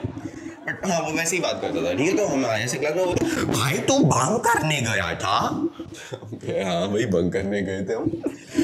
बट 0.67 0.87
हाँ 0.91 1.01
वो 1.01 1.13
वैसे 1.13 1.37
ही 1.37 1.43
बात 1.43 1.59
करता 1.63 1.85
था 1.89 1.95
ठीक 1.95 2.07
है? 2.09 2.17
तो 2.17 2.27
हम 2.27 2.45
ऐसे 2.47 2.79
क्लास 2.79 2.95
में 2.95 3.05
बोलते, 3.07 3.25
भाई 3.53 3.79
तू 3.79 3.99
बांग 3.99 4.39
करने 4.39 4.81
गया 4.81 5.15
था? 5.15 5.70
हाँ 5.91 6.89
भाई 6.93 7.05
बंक 7.07 7.33
करने 7.33 7.63
गए 7.63 7.85
थे 7.85 7.95
हम। 7.95 8.11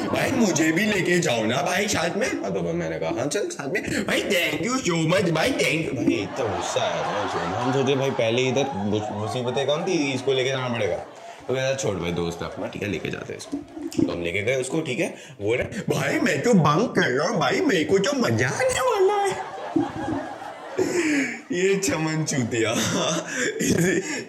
भाई, 0.08 0.30
मुझे 0.30 0.70
भी 0.72 0.84
लेके 0.86 1.18
जाओ 1.18 1.44
ना 1.44 1.62
भाई 1.62 1.88
साथ 1.88 2.16
में। 2.16 2.26
हाँ 2.42 2.52
तो 2.54 2.62
मैंने 2.62 2.98
कहा 2.98 3.10
हाँ 3.18 3.26
चल 3.26 3.48
साथ 3.48 3.68
में। 3.68 3.82
भाई 4.06 4.22
थैंक 4.22 4.64
यू 4.66 4.76
सो 4.78 4.96
मच 5.08 5.30
भाई 5.30 5.50
थैंक 5.52 5.86
यू 5.86 5.92
भाई, 5.92 6.14
इतना 6.14 6.56
गुस्सा 6.56 6.80
था 6.80 7.60
हम 7.60 7.72
सोचे, 7.72 7.94
भाई, 7.94 8.10
पहले 8.12 8.42
ही 8.42 8.48
इधर 8.48 8.66
मुसीबतें 9.14 9.66
कम 9.66 9.84
थी, 9.84 9.96
इसको 10.14 10.32
लेके 10.32 10.50
जाना 10.50 10.68
पड़ेगा। 10.68 10.96
तो 11.48 11.54
कहता 11.54 11.74
छोड़ 11.74 11.96
भाई, 11.96 12.12
दोस्त, 12.12 12.42
अपना, 12.42 12.66
ठीक 12.66 12.82
है, 12.82 12.88
लेके 12.88 13.10
जाते 13.10 13.32
हैं 13.32 13.38
इसको। 13.38 13.56
तो 14.06 14.12
हम 14.12 14.22
लेके 14.22 14.42
गए 14.42 14.54
उसको, 14.60 14.80
ठीक 14.80 14.98
है। 14.98 15.08
बोल 15.42 15.56
रहे 15.56 15.82
भाई, 15.88 16.18
मैं 16.20 16.40
तो 16.42 16.54
बंक 16.54 16.94
कर 16.96 17.10
रहा 17.10 17.28
हूँ, 17.28 17.38
भाई, 17.38 17.60
मेरे 17.60 17.84
को 17.84 17.98
तो 17.98 18.12
मज़ा 18.12 18.48
आने 18.48 18.80
वाला 18.80 18.94
है 18.95 18.95
ये 21.56 21.74
चमन 21.78 22.24
चूतिया। 22.24 22.70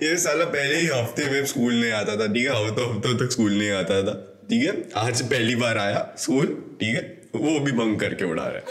ये 0.04 0.16
साला 0.18 0.46
पहले 0.46 0.76
ही 0.76 0.88
हफ़्ते 0.88 1.30
में 1.32 1.46
स्कूल 1.46 1.74
नहीं 1.74 1.92
आता 1.92 2.16
था, 2.16 2.28
ठीक 2.28 2.46
है? 2.46 2.66
हफ्तों 2.66 2.90
हफ्तों 2.90 3.14
तक 3.18 3.32
स्कूल 3.32 3.54
नहीं 3.54 3.70
आता 3.74 4.02
था, 4.04 4.14
ठीक 4.50 4.64
है? 4.64 4.74
आज 4.98 5.22
पहली 5.24 5.56
बार 5.56 5.78
आया 5.78 6.08
स्कूल, 6.18 6.46
ठीक 6.82 6.96
है? 6.96 7.02
वो 7.36 7.60
भी 7.60 7.72
बंक 7.72 8.00
करके 8.00 8.26
उड़ा 8.26 8.44
रहा 8.46 8.58
है। 8.58 8.62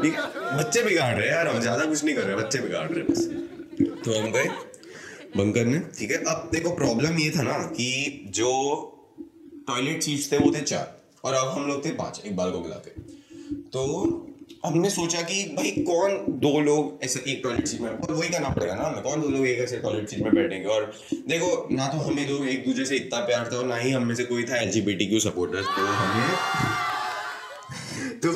ठीक 0.00 0.14
है? 0.14 0.22
बच्चे 0.58 0.82
बिगाड़ 0.82 1.14
रहे 1.14 1.26
हैं 1.28 1.34
यार, 1.34 1.48
हम 1.48 1.60
ज़्यादा 1.60 1.84
कुछ 1.84 2.04
नहीं 2.04 2.14
कर 2.14 2.22
रहे, 2.22 2.36
बच्चे 2.36 2.58
बिगाड़ 2.58 2.88
रहे 2.90 3.02
बस। 3.04 3.24
तो 4.04 4.18
हम 4.18 4.30
गए 4.32 4.48
बंक 5.36 5.54
करने, 5.54 5.78
ठीक 5.98 6.10
है? 6.10 6.16
अब 6.24 6.48
देखो 6.52 6.70
प्रॉब्लम 6.76 7.18
ये 7.18 7.30
था 7.30 7.42
ना 7.42 7.58
कि 7.72 7.90
जो 8.34 8.50
टॉयलेट 9.68 10.02
सीट्स 10.02 10.32
थे, 10.32 10.38
वो 10.38 10.52
थे 10.54 10.60
चार, 10.62 10.94
और 11.24 11.34
अब 11.34 11.48
हम 11.48 11.66
लोग 11.68 11.84
थे 11.84 11.90
पाँच 11.94 12.22
इकबाल 12.26 12.50
को 12.50 12.60
मिला 12.60 12.76
के। 12.86 12.90
तो 13.70 13.84
हमने 14.64 14.90
सोचा 14.90 15.20
कि 15.22 15.42
भाई 15.56 15.70
कौन 15.82 16.16
दो 16.40 16.60
लोग 16.60 17.04
ऐसे 17.04 17.20
एक 17.28 17.40
टॉयलेट 17.44 17.66
सीट 17.66 17.80
में 17.80 17.88
और 17.88 18.12
वही 18.12 18.28
करना 18.28 18.48
पड़ेगा 18.48 18.74
ना 18.74 18.82
हमें। 18.82 19.02
कौन 19.02 19.20
दो 19.20 19.28
लोग 19.28 19.46
एक 19.46 19.58
ऐसे 19.58 19.78
टॉयलेट 19.78 20.08
सीट 20.08 20.22
में 20.22 20.34
बैठेंगे? 20.34 20.66
और 20.66 20.92
देखो, 21.28 21.68
ना 21.72 21.86
तो 21.88 21.98
हमें 21.98 22.26
दो 22.28 22.44
एक 22.46 22.64
दूसरे 22.64 22.84
से 22.84 22.96
इतना 22.96 23.20
प्यार 23.26 23.50
था 23.52 23.56
और 23.58 23.66
ना 23.66 23.76
ही 23.76 23.90
हम 23.90 24.14
से 24.14 24.24
कोई 24.24 24.44
था 24.44 24.56
एल 24.56 24.70
क्यू 24.98 25.20
सपोर्टर्स 25.20 25.66
तो 25.68 25.86
हमें 25.94 26.28
तो 28.22 28.32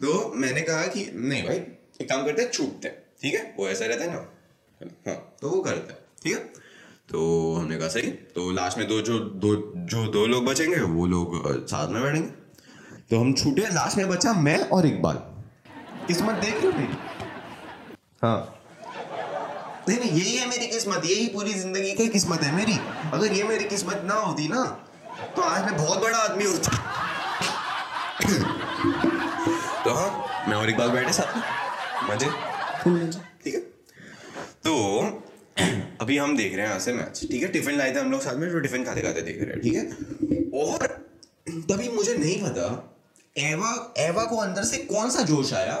तो 0.00 0.32
मैंने 0.36 0.60
कहा 0.62 0.86
कि 0.86 1.04
नहीं 1.14 1.42
भाई, 1.44 1.56
एक 2.00 2.08
काम 2.08 2.24
करते 2.24 2.42
हैं, 2.42 2.50
छूटते 2.50 2.88
हैं, 2.88 2.96
ठीक 3.22 3.34
है? 3.34 3.54
वो 3.58 3.68
ऐसा 3.68 3.86
रहता 3.86 4.04
है 4.04 4.10
ना? 4.10 4.26
हाँ 5.06 5.36
तो 5.40 5.48
वो 5.50 5.60
करते 5.62 5.92
हैं, 5.92 5.98
ठीक 6.22 6.32
है? 6.32 6.38
तो 7.10 7.54
हमने 7.54 7.76
कहा 7.78 7.88
सही 7.88 8.10
तो 8.34 8.50
लास्ट 8.52 8.78
में 8.78 8.86
दो 8.88 9.00
जो 9.02 9.18
दो 9.18 9.54
जो 9.86 10.06
दो 10.12 10.26
लोग 10.26 10.44
बचेंगे, 10.46 10.76
वो 10.76 11.06
लोग 11.06 11.66
साथ 11.66 11.88
में 11.88 12.02
बैठेंगे। 12.02 12.28
तो 13.10 13.18
हम 13.18 13.32
छूटे 13.32 13.62
लास्ट 13.74 13.96
में 13.98 14.08
बचा 14.08 14.32
मैं 14.36 14.58
और 14.68 14.86
इकबाल। 14.86 15.14
किस्मत 16.06 16.34
देख 16.36 16.54
रहे 16.54 16.66
हो 16.66 16.72
मेरी? 16.78 16.96
हाँ। 18.22 18.54
नहीं 19.88 19.98
नहीं 19.98 20.10
यही 20.10 20.34
है 20.36 20.48
मेरी 20.48 20.66
किस्मत 20.66 21.04
यही 21.04 21.26
पूरी 21.34 21.52
ज़िंदगी 21.54 21.92
की 21.94 22.08
किस्मत 22.08 22.42
है 22.42 22.54
मेरी। 22.56 22.78
अगर 23.12 23.32
ये 23.32 23.42
मेरी 23.44 23.64
किस्मत 23.64 24.02
ना 24.06 24.14
होती 24.14 24.48
ना 24.48 24.64
तो 25.36 25.42
आज 25.42 25.64
मैं 25.64 25.76
बहुत 25.76 26.02
बड़ा 26.02 26.18
आदमी 26.18 26.44
होता 26.44 26.76
तो 29.84 29.94
हाँ 29.94 30.44
मैं 30.48 30.56
और 30.56 30.70
इकबाल 30.70 30.90
बैठे 30.90 31.12
साथ 31.12 31.36
में। 31.36 31.42
मज़े? 32.10 32.26
ठीक 33.44 33.54
है? 33.54 33.60
तो 34.64 34.74
अभी 36.00 36.18
हम 36.18 36.36
देख 36.36 36.52
रहे 36.52 36.60
हैं 36.60 36.68
यहाँ 36.68 36.80
से 36.80 36.92
मैच 36.92 37.20
ठीक 37.30 37.42
है? 37.42 37.48
टिफ़िन 37.48 37.78
लाए 37.78 37.94
थे 37.94 38.00
हम 38.00 38.10
लोग 38.10 38.20
साथ 38.20 38.36
में 38.36 38.50
तो 38.50 38.60
टिफ़िन 38.60 38.84
खाते 38.84 39.02
खाते 39.02 39.22
देख 39.22 39.42
रहे 39.42 39.50
हैं 39.50 39.60
ठीक 39.62 39.74
है? 39.74 39.82
और 40.62 40.86
तभी 41.72 41.88
मुझे 41.88 42.16
नहीं 42.16 42.38
पता 42.42 42.94
एवा 43.36 43.94
एवा 43.98 44.24
को 44.24 44.36
अंदर 44.36 44.64
से 44.64 44.76
कौन 44.76 45.10
सा 45.10 45.22
जोश 45.22 45.52
आया? 45.54 45.76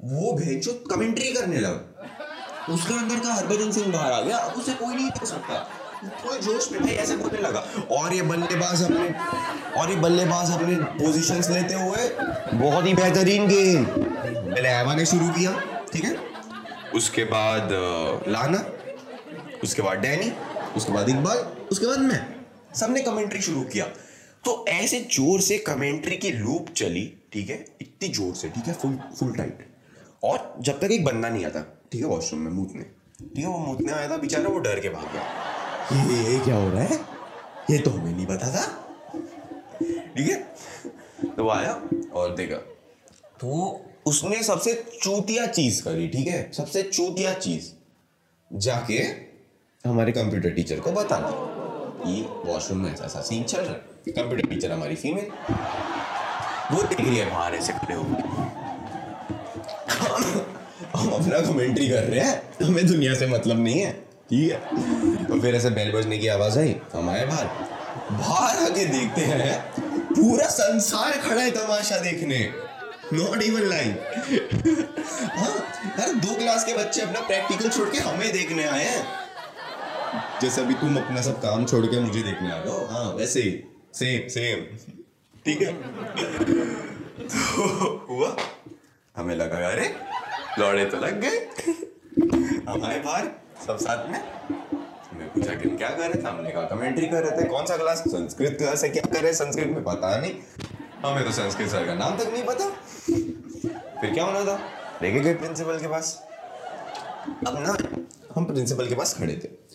वो 0.00 0.32
भेजो 0.32 0.72
कमेंट्री 0.90 1.32
करने 1.32 1.60
लगा। 1.60 2.74
उसके 2.74 2.94
अंदर 2.94 3.16
का 3.16 3.34
हरभजन 3.34 3.70
सिंह 3.72 3.92
बाहर 3.92 4.12
आ 4.12 4.20
गया। 4.20 4.36
अब 4.36 4.58
उसे 4.60 4.72
कोई 4.72 4.94
नहीं 4.94 5.10
कर 5.10 5.26
सकता। 5.26 5.58
कोई 6.04 6.38
जोश 6.38 6.70
में 6.72 6.80
भाई 6.82 6.94
ऐसे 6.94 7.16
बोलने 7.16 7.38
लगा। 7.38 7.60
और 7.90 8.14
ये 8.14 8.22
बल्लेबाज 8.22 8.82
अपने, 8.82 9.08
और 9.80 9.90
ये 9.90 9.96
बल्लेबाज 9.96 10.50
अपने 10.50 10.74
पोजीशंस 10.74 11.50
लेते 11.50 11.74
हुए 11.74 12.08
बहुत 12.58 12.86
ही 12.86 12.94
बेहतरीन 12.94 13.48
गेम। 13.48 13.84
पहले 13.84 14.68
एवा 14.68 14.94
ने 14.94 15.06
शुरू 15.06 15.28
किया, 15.28 15.60
ठीक 15.92 16.04
है? 16.04 16.16
उसके 16.94 17.24
बाद 17.24 17.68
लाना, 18.28 18.64
उसके 19.64 19.82
बाद 19.82 19.98
डैनी, 19.98 20.32
उसके 20.76 20.92
बाद 20.92 21.08
इकबाल, 21.08 21.38
उसके 21.72 21.86
बाद 21.86 21.98
मैं। 21.98 22.26
सबने 22.74 23.00
कमेंट्री 23.00 23.40
शुरू 23.40 23.62
किया। 23.62 23.86
तो 24.44 24.64
ऐसे 24.68 25.00
ज़ोर 25.12 25.40
से 25.40 25.58
कमेंट्री 25.60 26.16
की 26.16 26.30
लूप 26.32 26.68
चली, 26.76 27.04
ठीक 27.32 27.50
है? 27.50 27.64
इतनी 27.80 28.08
ज़ोर 28.08 28.34
से, 28.34 28.48
ठीक 28.48 28.64
है? 28.64 28.72
फुल 28.74 28.98
फुल 29.18 29.32
टाइट 29.36 29.66
और 30.24 30.54
जब 30.60 30.80
तक 30.80 30.90
एक 30.90 31.04
बंदा 31.04 31.28
नहीं 31.28 31.44
आता, 31.44 31.60
ठीक 31.92 32.00
है 32.02 32.08
वॉशरूम 32.08 32.42
में 32.42 32.50
मूतने 32.52 32.82
ठीक 32.82 33.38
है, 33.38 33.46
वो 33.46 33.58
मूतने 33.58 33.92
आया 33.92 34.08
था, 34.10 34.16
बेचारा 34.16 34.48
वो 34.48 34.58
डर 34.58 34.80
के 34.80 34.88
भाग 34.88 35.12
गया। 35.12 35.22
ये 35.92 36.32
ये 36.32 36.38
क्या 36.44 36.56
हो 36.56 36.68
रहा 36.70 36.82
है? 36.82 36.98
ये 37.70 37.78
तो 37.78 37.90
हमें 37.90 38.12
नहीं 38.12 38.26
पता 38.26 38.50
था। 38.52 38.66
ठीक 40.16 40.28
है? 40.28 40.36
तो 41.36 41.48
आया 41.48 41.72
और 42.12 42.34
देखा 42.34 42.56
तो 43.40 43.80
उसने 44.06 44.42
सबसे 44.42 44.74
चूतिया 45.02 45.46
चीज़ 45.48 45.82
करी, 45.84 46.08
ठीक 46.08 46.26
है? 46.26 46.50
सबसे 46.52 46.82
चूतिया 46.82 47.32
चीज़ 47.34 47.70
जाके 48.50 48.98
हमारे 49.84 50.12
कंप्यूटर 50.12 50.50
टीचर 50.50 50.80
को 50.80 50.92
बता 50.92 51.18
दी। 51.20 51.57
कि 51.98 52.20
वॉशरूम 52.44 52.80
में 52.80 52.92
ऐसा 52.92 53.20
सीन 53.20 53.42
चल 53.44 53.58
रहा 53.58 53.72
है। 53.72 54.12
कंप्यूटर 54.12 54.46
टीचर 54.48 54.72
हमारी 54.72 54.94
फीमेल 54.96 55.30
वो 56.72 56.82
देख 56.82 57.00
रही 57.00 57.16
है, 57.16 57.30
बाहर 57.30 57.54
ऐसे 57.54 57.72
खड़े 57.72 57.94
होकर 57.94 58.22
हम 60.96 61.10
अपना 61.10 61.40
कमेंट्री 61.42 61.88
कर 61.88 62.02
रहे 62.04 62.20
हैं 62.20 62.66
हमें 62.66 62.86
दुनिया 62.86 63.14
से 63.14 63.26
मतलब 63.26 63.62
नहीं 63.64 63.80
है, 63.80 63.92
ठीक 64.30 64.52
है? 64.52 65.24
तो 65.24 65.40
फिर 65.40 65.54
ऐसे 65.54 65.70
बेल 65.70 65.92
बजने 65.92 66.18
की 66.18 66.28
आवाज़ 66.28 66.58
आई 66.58 66.76
हम 66.94 67.08
आए 67.10 67.26
बाहर। 67.26 67.46
बाहर 68.12 68.56
आके 68.64 68.84
देखते 68.86 69.20
हैं, 69.22 69.60
पूरा 70.10 70.46
संसार 70.48 71.12
खड़ा 71.20 71.40
है 71.40 71.50
तमाशा 71.50 71.98
देखने। 72.00 72.38
नॉट 73.12 73.42
इवन 73.42 73.62
लाइन 73.68 73.96
हाँ 75.32 75.54
यार 75.98 76.12
दो 76.14 76.34
क्लास 76.34 76.64
के 76.64 76.74
बच्चे 76.74 77.00
अपना 77.00 77.20
प्रैक्टिकल 77.26 77.68
छोड़ 77.68 77.88
के 77.88 77.98
हमें 78.00 78.32
देखने 78.32 78.64
आए 78.66 78.84
हैं। 78.84 79.27
जैसे 80.42 80.60
अभी 80.60 80.74
तुम 80.74 80.96
अपना 80.96 81.22
सब 81.22 81.42
काम 81.42 81.66
छोड़ 81.66 81.86
के 81.86 82.00
मुझे 82.00 82.22
देखने 82.22 82.52
आ 82.52 82.56
रहे 82.56 82.72
हो। 82.72 83.18
वैसे 83.18 83.40
ही। 83.40 83.64
सेम 83.94 84.28
सेम 84.28 84.76
ठीक 85.44 85.62
है? 85.62 85.72
तो 87.28 88.06
हुआ? 88.10 88.36
हमें 89.16 89.36
लगा, 89.36 89.68
अरे, 89.68 89.94
लौड़े 90.58 90.84
तो 90.84 90.96
लग 90.96 91.20
गए। 91.20 91.38
हम 92.68 92.84
आए 92.84 93.00
बाहर, 93.00 93.28
सब 93.66 93.76
साथ 93.76 94.10
में। 94.10 94.24
मैं 95.18 95.32
पूछा 95.32 95.54
कि 95.54 95.68
क्या 95.68 95.88
कर 95.88 96.10
रहे 96.10 96.22
थे? 96.22 96.26
हमने 96.26 96.50
कहा 96.50 96.62
कमेंट्री 96.62 97.06
कर 97.06 97.24
रहे 97.24 97.40
थे। 97.40 97.48
कौन 97.48 97.66
सा 97.66 97.76
क्लास 97.76 97.98
संस्कृत 97.98 98.58
क्लास 98.58 98.84
है, 98.84 98.90
क्या 98.90 99.12
कर 99.12 99.22
रहे 99.22 99.32
संस्कृत 99.32 99.66
में 99.66 99.84
पता 99.84 100.20
नहीं। 100.20 100.34
हमें 101.06 101.24
तो 101.24 101.30
संस्कृत 101.30 101.68
सर 101.68 101.86
का 101.86 101.94
नाम 101.94 102.16
तक 102.16 102.26
नहीं 102.32 102.44
पता। 102.44 102.70
फिर 104.00 104.14
क्या 104.14 104.24
होना 104.24 104.44
था? 104.44 104.60
लेके 105.02 105.20
गए 105.20 105.34
प्रिंसिपल 105.34 105.78
के 105.78 105.88
पास। 105.88 106.28
अब 107.46 107.58
ना, 107.58 107.76
हम 108.36 108.44
प्रिंसिपल 108.44 108.88
के 108.88 108.94
पास 108.94 109.18
खड़े 109.18 109.40
थे। 109.44 109.67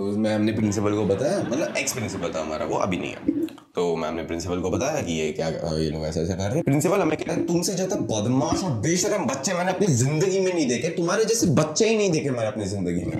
तो 0.00 0.06
उसमें 0.08 0.34
हमने 0.34 0.52
प्रिंसिपल 0.52 0.94
को 0.94 1.04
बताया 1.06 1.38
मतलब 1.40 1.74
एक्स 1.76 1.92
प्रिंसिपल 1.92 2.30
था 2.34 2.40
हमारा, 2.40 2.64
वो 2.66 2.76
अभी 2.76 2.96
नहीं 2.98 3.10
है। 3.10 3.46
तो 3.74 3.82
मैम 3.96 4.14
ने 4.14 4.22
प्रिंसिपल 4.24 4.60
को 4.60 4.70
बताया 4.70 5.02
कि 5.02 5.12
ये 5.12 5.30
क्या, 5.32 5.48
ये 5.48 5.90
लोग 5.90 6.04
ऐसा 6.06 6.20
ऐसा 6.20 6.34
कर 6.34 6.44
रहे 6.44 6.54
हैं। 6.54 6.62
प्रिंसिपल 6.64 7.00
हमें 7.00 7.16
कहता 7.18 7.32
है 7.32 7.44
तुमसे 7.46 7.74
ज़्यादा 7.74 7.96
बदमाश 8.08 8.62
और 8.64 8.70
बेशरम 8.86 9.26
बच्चे 9.26 9.54
मैंने 9.54 9.72
अपनी 9.72 9.86
ज़िंदगी 9.94 10.40
में 10.40 10.52
नहीं 10.52 10.66
देखे, 10.68 10.88
तुम्हारे 10.96 11.24
जैसे 11.24 11.46
बच्चे 11.54 11.88
ही 11.88 11.96
नहीं 11.96 12.10
देखे 12.12 12.30
मैंने 12.30 12.46
अपनी 12.46 12.64
ज़िंदगी 12.66 13.04
में। 13.06 13.16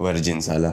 वर्जिन 0.00 0.40
साला। 0.40 0.72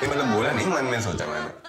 ये 0.00 0.08
मतलब 0.08 0.34
बोला 0.34 0.52
नहीं, 0.52 0.66
मन 0.66 0.84
में 0.84 1.00
सोचा 1.02 1.26
मैंने। 1.26 1.59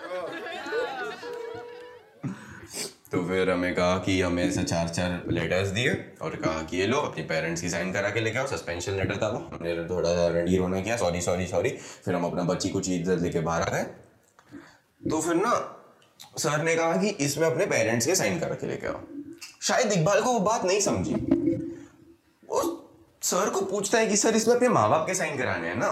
फिर 3.42 3.50
हमें 3.50 3.74
कहा 3.76 3.98
कि 3.98 4.22
हमें 4.22 4.44
ऐसे 4.44 4.64
चार 4.64 4.88
चार 4.88 5.24
लेटर्स 5.32 5.68
दिए 5.68 5.94
और 6.22 6.36
कहा 6.36 6.62
कि 6.64 6.78
ये 6.78 6.88
लो, 6.88 6.98
अपने 6.98 7.24
पेरेंट्स 7.24 7.62
की 7.62 7.70
साइन 7.70 7.92
करा 7.94 8.10
के 8.10 8.20
लेके 8.20 8.40
आओ 8.40 8.48
सस्पेंशन 8.48 8.92
लेटर 8.92 9.18
था 9.18 9.30
वो 9.30 9.38
हमने 9.54 9.74
थोड़ा 9.90 10.12
रंडी 10.28 10.58
रोना 10.58 10.82
किया 10.82 10.98
सॉरी 10.98 11.22
सॉरी 11.22 11.48
सॉरी 11.48 11.70
फिर 12.06 12.16
हम 12.16 12.26
अपना 12.26 12.44
बच्ची 12.44 12.70
को 12.70 12.80
चीज़ 12.80 13.10
लेके 13.12 13.40
बाहर 13.40 13.62
आ 13.62 13.70
गए। 13.70 13.84
तो 15.02 15.22
फिर 15.22 15.36
ना 15.36 15.54
सर 16.38 16.64
ने 16.64 16.76
कहा 16.76 16.98
कि 16.98 17.10
इसमें 17.26 17.48
अपने 17.48 17.66
पेरेंट्स 17.66 18.08
के 18.08 18.16
साइन 18.16 18.40
करा 18.40 18.56
के 18.56 18.68
लेके 18.68 18.88
आओ। 18.88 19.02
शायद 19.62 19.92
इकबाल 19.92 20.22
को 20.22 20.34
वो 20.34 20.40
बात 20.42 20.66
नहीं 20.66 20.80
समझी। 20.82 21.14
वो 22.50 22.62
सर 23.22 23.50
को 23.50 23.62
पूछता 23.66 23.98
है 23.98 24.08
कि 24.08 24.18
सर 24.18 24.36
इसमें 24.36 24.56
अपने 24.56 24.70
माँ 24.70 24.90
बाप 24.90 25.08
के 25.08 25.16
साइन 25.16 25.38
कराने 25.38 25.68
हैं 25.68 25.76
ना? 25.76 25.92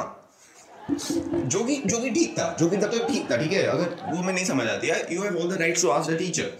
जो 0.91 1.63
कि 1.63 1.75
जो 1.85 1.97
कि 1.97 2.09
ठीक 2.09 2.37
था, 2.39 2.55
जो 2.59 2.69
कि 2.69 2.77
तब 2.77 2.91
तो 2.91 3.07
ठीक 3.07 3.29
था, 3.31 3.37
ठीक 3.37 3.51
है। 3.51 3.63
अगर 3.67 4.13
वो 4.13 4.21
मैं 4.23 4.33
नहीं 4.33 4.45
समझ 4.45 4.67
आती 4.67 4.87
है 4.87 5.05
you 5.13 5.23
have 5.23 5.37
all 5.37 5.55
the 5.55 5.59
rights 5.59 5.81
to 5.81 5.89
ask 5.89 6.11
the 6.11 6.17
teacher 6.17 6.57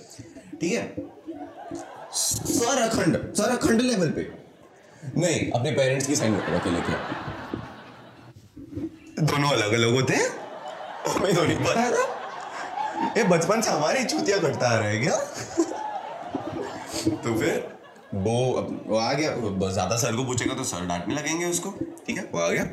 ठीक 0.61 0.73
है। 0.73 0.85
सर 2.13 2.77
अखंड 2.81 3.17
सर 3.35 3.49
अखंड 3.49 3.81
लेवल 3.81 4.09
पे। 4.11 4.21
नहीं, 5.17 5.51
अपने 5.51 5.71
पेरेंट्स 5.71 6.07
की 6.07 6.15
साइन 6.15 6.37
करा 6.37 6.59
के। 6.59 6.69
लेके 6.69 6.93
दोनों 9.21 9.49
अलग 9.49 9.73
अलग 9.73 9.93
होते 9.93 10.13
हैं? 10.13 10.29
हमें 11.07 11.35
तो 11.35 11.43
नहीं 11.43 11.57
पता 11.57 11.89
था 11.91 12.03
ये 13.17 13.23
बचपन 13.25 13.61
से 13.61 13.69
हमारे 13.71 14.03
चूतिया 14.05 14.37
कटता 14.37 14.67
आ 14.67 14.75
रहा 14.75 14.87
है 14.87 14.99
क्या? 15.01 15.17
तो 17.17 17.35
फिर, 17.39 17.67
वो 18.15 18.33
वो 18.87 18.97
आ 18.97 19.11
गया। 19.13 19.31
ज़्यादा 19.69 19.97
सर 19.97 20.15
को 20.15 20.23
पूछेगा 20.23 20.53
तो 20.53 20.63
सर 20.63 20.85
डांटने 20.87 21.15
लगेंगे 21.15 21.45
उसको। 21.45 21.69
ठीक 22.07 22.17
है, 22.17 22.23
वो 22.33 22.39
आ 22.39 22.49
गया। 22.49 22.63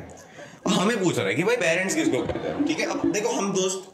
हमें 0.71 1.03
पूछ 1.03 1.17
रहा 1.17 1.27
है 1.27 1.35
कि 1.35 1.43
भाई 1.43 1.55
पेरेंट्स 1.57 1.95
किसको 1.95 2.21
कहते 2.23 2.49
हैं? 2.49 2.65
ठीक 2.65 2.79
है, 2.79 2.85
अब 2.85 3.11
देखो, 3.11 3.29
हम 3.29 3.51
दोस्त 3.53 3.93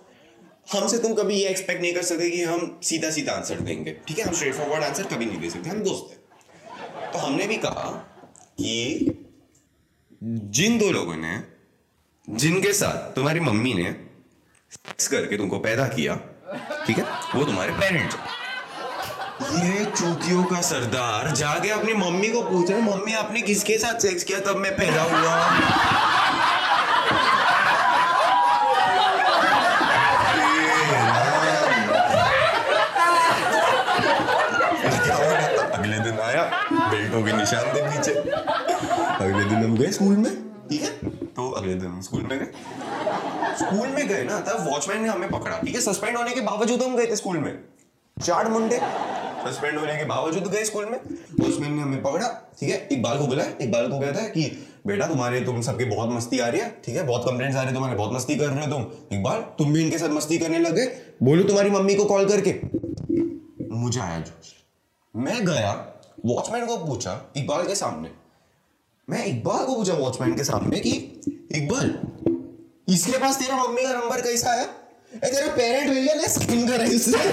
हमसे 0.67 0.97
तुम 0.99 1.13
कभी 1.13 1.35
ये 1.35 1.49
एक्सपेक्ट 1.49 1.81
नहीं 1.81 1.93
कर 1.93 2.01
सकते 2.01 2.29
कि 2.29 2.43
हम 2.43 2.79
सीधा 2.83 3.09
सीधा 3.11 3.33
आंसर 3.33 3.59
देंगे। 3.59 3.91
ठीक 4.07 4.19
है? 4.19 4.25
हम 4.25 4.33
स्ट्रेट 4.33 4.55
फॉरवर्ड 4.55 4.83
आंसर 4.83 5.03
कभी 5.03 5.25
नहीं 5.25 5.39
दे 5.39 5.49
सकते। 5.49 5.69
हम 5.69 5.79
दोस्त 5.79 6.11
हैं। 6.11 7.11
तो 7.11 7.19
हमने 7.19 7.47
भी 7.47 7.57
कहा 7.57 7.89
कि 8.61 8.73
जिन 10.23 10.77
दो 10.79 10.89
लोगों 10.91 11.15
ने, 11.15 11.41
जिनके 12.27 12.73
साथ 12.73 13.15
तुम्हारी 13.15 13.39
मम्मी 13.39 13.73
ने 13.73 13.91
सेक्स 14.71 15.07
करके 15.07 15.37
तुमको 15.37 15.59
पैदा 15.59 15.87
किया, 15.87 16.15
ठीक 16.87 16.97
है? 16.97 17.03
वो 17.35 17.43
तुम्हारे 17.43 17.71
पेरेंट्स 17.73 18.15
ये 19.43 19.85
चूतियों 19.85 20.43
का 20.43 20.61
सरदार 20.61 21.31
जाके 21.35 21.69
अपनी 21.69 21.93
मम्मी 21.93 22.29
को 22.29 22.41
पूछ 22.43 22.69
रहे 22.71 22.81
मम्मी, 22.81 23.13
आपने 23.13 23.41
किसके 23.41 23.77
साथ 23.77 23.99
सेक्स 23.99 24.23
किया? 24.23 24.39
तब 24.39 24.57
मैं 24.57 24.75
पैदा 24.77 25.01
हुआ 25.03 25.35
क्या 35.03 35.15
हो 35.15 35.23
रहा 35.23 35.47
था? 35.47 35.63
अगले 35.73 35.99
दिन 35.99 36.19
आया 36.19 36.43
बेल्टों 37.13 37.25
के 37.25 37.33
निशान 37.33 37.65
थे 37.67 37.81
पीछे 37.83 38.13
अगले 39.15 39.43
दिन 39.43 39.57
हम 39.57 39.75
गए 39.77 39.91
स्कूल 39.91 40.15
में 40.17 40.31
ठीक 40.69 40.81
है 40.81 40.89
तो 41.29 41.49
अगले 41.51 41.73
दिन 41.73 41.87
हम 41.87 42.01
स्कूल 42.01 42.21
में 42.21 42.39
गए 42.39 42.47
स्कूल 43.57 43.87
में 43.87 44.07
गए 44.07 44.23
ना 44.23 44.39
तब 44.41 44.67
वॉचमैन 44.67 45.01
ने 45.01 45.09
हमें 45.09 45.29
पकड़ा 45.31 45.57
ठीक 45.57 45.75
है 45.75 45.81
सस्पेंड 45.81 46.17
होने 46.17 46.31
के 46.31 46.41
बावजूद 46.41 46.83
हम 46.83 46.95
गए 46.97 47.05
थे 47.07 47.15
स्कूल 47.15 47.37
में 47.37 47.53
चार 48.17 48.49
मुंडे 48.49 48.79
सस्पेंड 49.45 49.77
होने 49.77 49.97
के 49.97 50.05
बावजूद 50.05 50.47
गए 50.47 50.63
स्कूल 50.65 50.85
में 50.85 50.99
वॉचमैन 51.39 51.73
ने 51.73 51.81
हमें 51.81 52.01
पकड़ा 52.03 52.27
ठीक 52.59 52.69
है 52.69 52.87
इकबाल 52.91 53.17
को 53.17 53.27
बुलाया 53.27 53.53
इकबाल 53.61 53.89
को 53.89 53.99
कहता 53.99 54.21
है 54.21 54.29
कि 54.29 54.49
बेटा 54.87 55.07
तुम्हारे 55.07 55.41
तुम 55.41 55.61
सबकी 55.61 55.85
बहुत 55.85 56.09
मस्ती 56.11 56.39
आ 56.39 56.47
रही 56.47 56.61
है 56.61 56.69
ठीक 56.85 56.95
है 56.95 57.05
बहुत 57.05 57.25
कंप्लेंट्स 57.25 57.55
आ 57.55 57.59
रहे 57.59 57.65
हैं 57.65 57.73
तुम्हारे 57.73 57.97
बहुत 57.97 58.13
मस्ती 58.13 58.35
कर 58.35 58.47
रहे 58.47 58.65
हो 58.65 58.71
तुम 58.71 59.17
इकबाल 59.17 59.41
तुम 59.57 59.73
भी 59.73 59.81
इनके 59.81 59.97
साथ 59.97 60.09
मस्ती 60.11 60.37
करने 60.39 60.59
लगे 60.59 60.85
बोलो 61.23 61.43
तुम्हारी 61.43 61.69
मम्मी 61.71 61.95
को 61.95 62.05
कॉल 62.07 62.27
करके 62.27 62.59
मुझे 63.75 63.99
आया 64.01 64.19
जोश 64.21 64.53
मैं 65.13 65.45
गया 65.45 65.71
वॉचमैन 66.25 66.65
को 66.65 66.77
पूछा, 66.77 67.31
इकबाल 67.37 67.67
के 67.67 67.75
सामने। 67.75 68.09
मैं 69.09 69.25
इकबाल 69.25 69.65
को 69.65 69.75
पूछा 69.75 69.93
वॉचमैन 69.93 70.35
के 70.35 70.43
सामने 70.43 70.79
कि, 70.79 70.91
इकबाल, 71.51 71.99
इसके 72.93 73.17
पास 73.17 73.39
तेरा 73.39 73.63
मम्मी 73.63 73.83
का 73.83 73.93
नंबर 73.93 74.21
कैसा 74.21 74.51
आया 74.51 74.63
तेरा 75.13 75.55
पेरेंट 75.55 75.89
विलियन 75.89 76.19
है 76.19 76.27
स्किन 76.27 76.67
का 76.67 76.75
रजिस्टर 76.75 77.31